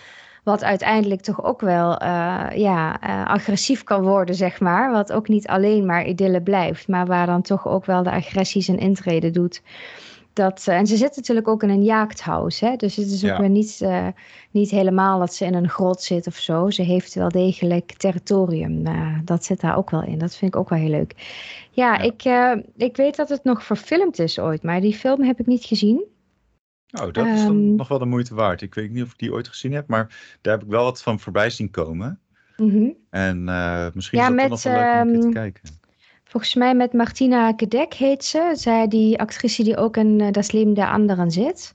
Wat 0.43 0.65
uiteindelijk 0.65 1.21
toch 1.21 1.45
ook 1.45 1.61
wel 1.61 1.97
eh, 1.97 2.47
ja, 2.55 3.01
eh, 3.01 3.27
agressief 3.27 3.85
kan 3.85 4.03
worden, 4.03 4.35
zeg 4.35 4.61
maar. 4.61 4.91
Wat 4.91 5.13
ook 5.13 5.29
niet 5.29 5.47
alleen 5.47 5.87
maar 5.87 6.07
idylle 6.07 6.43
blijft, 6.43 6.89
maar 6.89 7.07
waar 7.07 7.27
dan 7.27 7.43
toch 7.43 7.69
ook 7.69 7.85
wel 7.85 8.03
de 8.03 8.11
agressie 8.11 8.63
zijn 8.63 8.79
intrede 8.79 9.31
doet. 9.31 9.63
Dat, 10.33 10.65
eh, 10.67 10.77
en 10.77 10.87
ze 10.87 10.97
zit 10.97 11.17
natuurlijk 11.17 11.49
ook 11.49 11.63
in 11.63 11.69
een 11.69 11.83
jaakthuis, 11.83 12.61
hè? 12.61 12.77
dus 12.77 12.97
het 12.97 13.07
is 13.07 13.25
ook 13.25 13.39
weer 13.39 13.49
niet, 13.49 13.87
niet 14.51 14.71
helemaal 14.71 15.19
dat 15.19 15.35
ze 15.35 15.45
in 15.45 15.55
een 15.55 15.69
grot 15.69 16.03
zit 16.03 16.27
of 16.27 16.37
zo. 16.37 16.71
Ze 16.71 16.83
heeft 16.83 17.15
wel 17.15 17.29
degelijk 17.29 17.93
territorium. 17.93 18.85
dat 19.25 19.45
zit 19.45 19.61
daar 19.61 19.77
ook 19.77 19.91
wel 19.91 20.03
in. 20.03 20.19
Dat 20.19 20.37
vind 20.37 20.55
ik 20.55 20.61
ook 20.61 20.69
wel 20.69 20.79
heel 20.79 20.89
leuk. 20.89 21.15
Ja, 21.71 21.95
Ja. 21.95 21.99
Ik, 21.99 22.23
ik 22.77 22.97
weet 22.97 23.17
dat 23.17 23.29
het 23.29 23.45
nog 23.45 23.65
verfilmd 23.65 24.19
is 24.19 24.39
ooit, 24.39 24.63
maar 24.63 24.81
die 24.81 24.95
film 24.95 25.23
heb 25.23 25.41
ik 25.41 25.47
niet 25.47 25.65
gezien. 25.65 26.12
Oh, 26.93 27.13
dat 27.13 27.27
is 27.27 27.43
dan 27.43 27.57
Ehm. 27.57 27.75
nog 27.75 27.89
wel 27.89 27.99
de 27.99 28.05
moeite 28.07 28.35
waard. 28.35 28.63
Ik 28.63 28.75
weet 28.75 28.91
niet 28.91 29.03
of 29.03 29.11
ik 29.11 29.19
die 29.19 29.33
ooit 29.33 29.49
gezien 29.49 29.73
heb, 29.73 29.89
maar 29.89 30.37
daar 30.41 30.53
heb 30.53 30.63
ik 30.63 30.69
wel 30.71 30.85
wat 30.85 31.03
van 31.03 31.21
voorbij 31.21 31.51
zien 31.51 31.71
komen. 31.71 32.21
Mhm. 32.57 32.89
En 33.11 33.49
eh, 33.49 33.87
misschien 33.95 34.19
Ja, 34.19 34.25
is 34.25 34.31
dat 34.31 34.41
met, 34.41 34.49
nog 34.49 34.63
wel 34.63 35.05
leuk 35.05 35.15
om 35.15 35.21
te 35.21 35.27
ehm, 35.27 35.33
kijken. 35.33 35.63
Volgens 36.25 36.55
mij 36.55 36.75
met 36.75 36.93
Martina 36.93 37.53
Gedek 37.57 37.95
heet 37.95 38.25
ze. 38.25 38.51
Zij 38.55 38.89
die 38.89 39.19
actrice 39.21 39.63
die 39.63 39.77
ook 39.77 39.97
in 39.97 40.19
uh, 40.21 40.31
Das 40.31 40.53
Leben 40.53 40.75
der 40.75 40.87
Anderen 40.87 41.31
zit. 41.31 41.75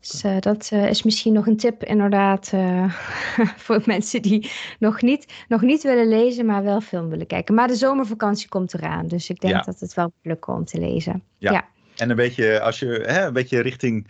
Dus 0.00 0.24
uh, 0.24 0.38
dat 0.40 0.70
uh, 0.72 0.88
is 0.88 1.02
misschien 1.02 1.32
nog 1.32 1.46
een 1.46 1.56
tip 1.56 1.84
inderdaad 1.84 2.50
uh, 2.54 2.92
voor 3.64 3.82
mensen 3.84 4.22
die 4.22 4.50
nog 4.78 5.02
niet, 5.02 5.32
nog 5.48 5.60
niet 5.60 5.82
willen 5.82 6.08
lezen, 6.08 6.46
maar 6.46 6.62
wel 6.62 6.80
film 6.80 7.08
willen 7.08 7.26
kijken. 7.26 7.54
Maar 7.54 7.68
de 7.68 7.74
zomervakantie 7.76 8.48
komt 8.48 8.74
eraan, 8.74 9.08
dus 9.08 9.30
ik 9.30 9.40
denk 9.40 9.54
Ja. 9.54 9.62
dat 9.62 9.80
het 9.80 9.94
wel 9.94 10.12
lukken 10.22 10.54
om 10.54 10.64
te 10.64 10.78
lezen. 10.78 11.22
Ja. 11.38 11.52
ja. 11.52 11.64
En 11.96 12.10
een 12.10 12.16
beetje, 12.16 12.60
als 12.60 12.78
je 12.78 12.86
hè, 13.06 13.26
een 13.26 13.32
beetje 13.32 13.60
richting 13.60 14.06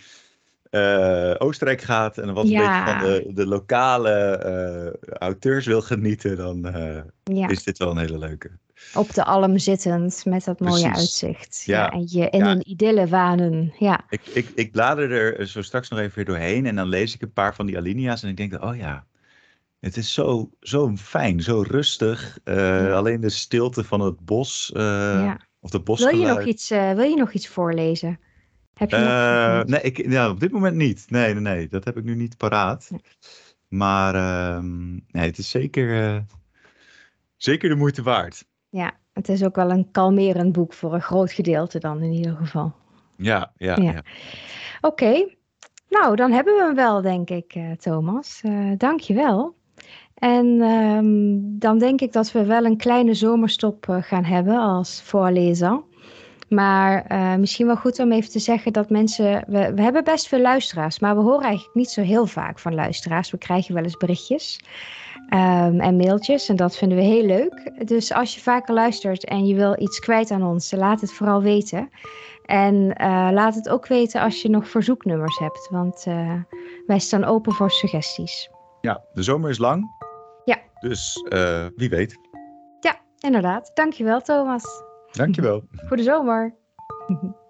eh, 0.74 1.34
Oostenrijk 1.38 1.80
gaat 1.80 2.18
en 2.18 2.34
wat 2.34 2.48
Ja. 2.48 2.60
een 2.60 2.84
beetje 2.84 3.00
van 3.00 3.12
de, 3.28 3.34
de 3.34 3.46
lokale 3.46 4.10
eh, 4.10 5.12
auteurs 5.18 5.66
wil 5.66 5.80
genieten, 5.82 6.36
dan 6.36 6.66
eh, 6.68 7.00
Ja. 7.24 7.48
is 7.48 7.62
dit 7.62 7.78
wel 7.78 7.90
een 7.90 7.98
hele 7.98 8.18
leuke. 8.18 8.50
Op 8.94 9.14
de 9.14 9.24
alm 9.24 9.58
zittend 9.58 10.24
met 10.24 10.44
dat 10.44 10.60
mooie 10.60 10.90
Precies. 10.90 10.98
uitzicht. 11.24 11.62
Ja. 11.66 11.90
en 11.90 12.06
je 12.08 12.30
in 12.30 12.44
een 12.44 12.70
idylle 12.70 13.06
wanen. 13.06 13.74
Ja. 13.78 14.00
Ik, 14.08 14.20
ik, 14.26 14.48
ik 14.54 14.72
blader 14.72 15.12
er 15.12 15.46
zo 15.46 15.62
straks 15.62 15.88
nog 15.88 15.98
even 15.98 16.14
weer 16.14 16.24
doorheen 16.24 16.66
en 16.66 16.76
dan 16.76 16.88
lees 16.88 17.14
ik 17.14 17.22
een 17.22 17.32
paar 17.32 17.54
van 17.54 17.66
die 17.66 17.76
alinea's 17.76 18.22
en 18.22 18.28
ik 18.28 18.36
denk, 18.36 18.64
oh 18.64 18.76
ja, 18.76 19.04
het 19.80 19.96
is 19.96 20.12
zo, 20.12 20.50
zo 20.60 20.92
fijn, 20.96 21.40
zo 21.42 21.64
rustig. 21.66 22.38
Ja. 22.44 22.90
Alleen 22.92 23.20
de 23.20 23.30
stilte 23.30 23.84
van 23.84 24.00
het 24.00 24.20
bos 24.24 24.70
Ja. 24.74 25.38
of 25.60 25.70
de 25.70 25.76
Wil, 25.76 25.86
bosgeluid. 25.86 26.16
je 26.20 26.26
nog 26.26 26.44
iets, 26.44 26.68
wil 26.68 27.02
je 27.08 27.16
nog 27.16 27.32
iets 27.32 27.48
voorlezen? 27.48 28.18
Heb 28.74 28.90
je 28.90 28.96
Eh, 28.96 29.62
nee, 29.64 29.80
ik, 29.80 30.10
ja, 30.10 30.30
op 30.30 30.40
dit 30.40 30.52
moment 30.52 30.76
niet. 30.76 31.06
Nee, 31.08 31.32
nee, 31.34 31.42
nee, 31.42 31.68
dat 31.68 31.84
heb 31.84 31.96
ik 31.96 32.04
nu 32.04 32.14
niet 32.14 32.36
paraat. 32.36 32.88
Nee. 32.90 33.00
Maar 33.68 34.14
ehm, 34.14 34.92
nee, 34.92 35.26
het 35.26 35.38
is 35.38 35.50
zeker, 35.50 36.02
eh, 36.02 36.20
zeker 37.36 37.68
de 37.68 37.74
moeite 37.74 38.02
waard. 38.02 38.44
Ja, 38.68 38.92
het 39.12 39.28
is 39.28 39.44
ook 39.44 39.56
wel 39.56 39.70
een 39.70 39.90
kalmerend 39.90 40.52
boek 40.52 40.72
voor 40.72 40.94
een 40.94 41.02
groot 41.02 41.32
gedeelte 41.32 41.78
dan 41.78 42.02
in 42.02 42.12
ieder 42.12 42.36
geval. 42.36 42.72
Ja, 43.16 43.52
ja, 43.56 43.76
Ja. 43.80 43.92
ja. 43.92 44.02
Oké, 44.80 45.28
nou 45.88 46.16
dan 46.16 46.32
hebben 46.32 46.54
we 46.54 46.62
hem 46.62 46.74
wel 46.74 47.02
denk 47.02 47.30
ik, 47.30 47.54
eh, 47.54 47.70
Thomas. 47.72 48.40
Dank 48.76 49.00
je 49.00 49.14
wel. 49.14 49.54
En 50.14 50.60
ehm, 50.60 51.58
dan 51.58 51.78
denk 51.78 52.00
ik 52.00 52.12
dat 52.12 52.32
we 52.32 52.44
wel 52.44 52.64
een 52.64 52.76
kleine 52.76 53.14
zomerstop 53.14 53.86
gaan 54.00 54.24
hebben 54.24 54.58
als 54.58 55.02
voorlezer. 55.02 55.82
Maar 56.54 57.04
eh, 57.06 57.34
misschien 57.34 57.66
wel 57.66 57.76
goed 57.76 57.98
om 57.98 58.12
even 58.12 58.30
te 58.30 58.38
zeggen 58.38 58.72
dat 58.72 58.90
mensen. 58.90 59.44
We, 59.46 59.74
we 59.74 59.82
hebben 59.82 60.04
best 60.04 60.28
veel 60.28 60.40
luisteraars, 60.40 60.98
maar 60.98 61.16
we 61.16 61.22
horen 61.22 61.44
eigenlijk 61.44 61.74
niet 61.74 61.90
zo 61.90 62.02
heel 62.02 62.26
vaak 62.26 62.58
van 62.58 62.74
luisteraars. 62.74 63.30
We 63.30 63.38
krijgen 63.38 63.74
wel 63.74 63.82
eens 63.82 63.96
berichtjes 63.96 64.60
ehm, 65.28 65.80
en 65.80 65.96
mailtjes 65.96 66.48
en 66.48 66.56
dat 66.56 66.76
vinden 66.76 66.98
we 66.98 67.04
heel 67.04 67.24
leuk. 67.24 67.86
Dus 67.88 68.12
als 68.12 68.34
je 68.34 68.40
vaker 68.40 68.74
luistert 68.74 69.24
en 69.24 69.46
je 69.46 69.54
wil 69.54 69.80
iets 69.80 69.98
kwijt 69.98 70.30
aan 70.30 70.42
ons, 70.42 70.72
laat 70.72 71.00
het 71.00 71.12
vooral 71.12 71.42
weten. 71.42 71.90
En 72.44 72.92
eh, 72.92 73.28
laat 73.32 73.54
het 73.54 73.68
ook 73.68 73.86
weten 73.86 74.20
als 74.20 74.42
je 74.42 74.50
nog 74.50 74.68
verzoeknummers 74.68 75.38
hebt, 75.38 75.68
want 75.70 76.04
eh, 76.06 76.34
wij 76.86 76.98
staan 76.98 77.24
open 77.24 77.52
voor 77.52 77.70
suggesties. 77.70 78.50
Ja, 78.80 79.04
de 79.12 79.22
zomer 79.22 79.50
is 79.50 79.58
lang. 79.58 79.90
Ja. 80.44 80.58
Dus 80.80 81.24
wie 81.76 81.88
weet. 81.88 82.18
Ja, 82.80 83.00
inderdaad. 83.18 83.70
Dankjewel, 83.74 84.20
Thomas. 84.20 84.64
Dankjewel. 85.16 85.64
Voor 85.72 85.96
de 85.96 86.02
zomer. 86.02 86.54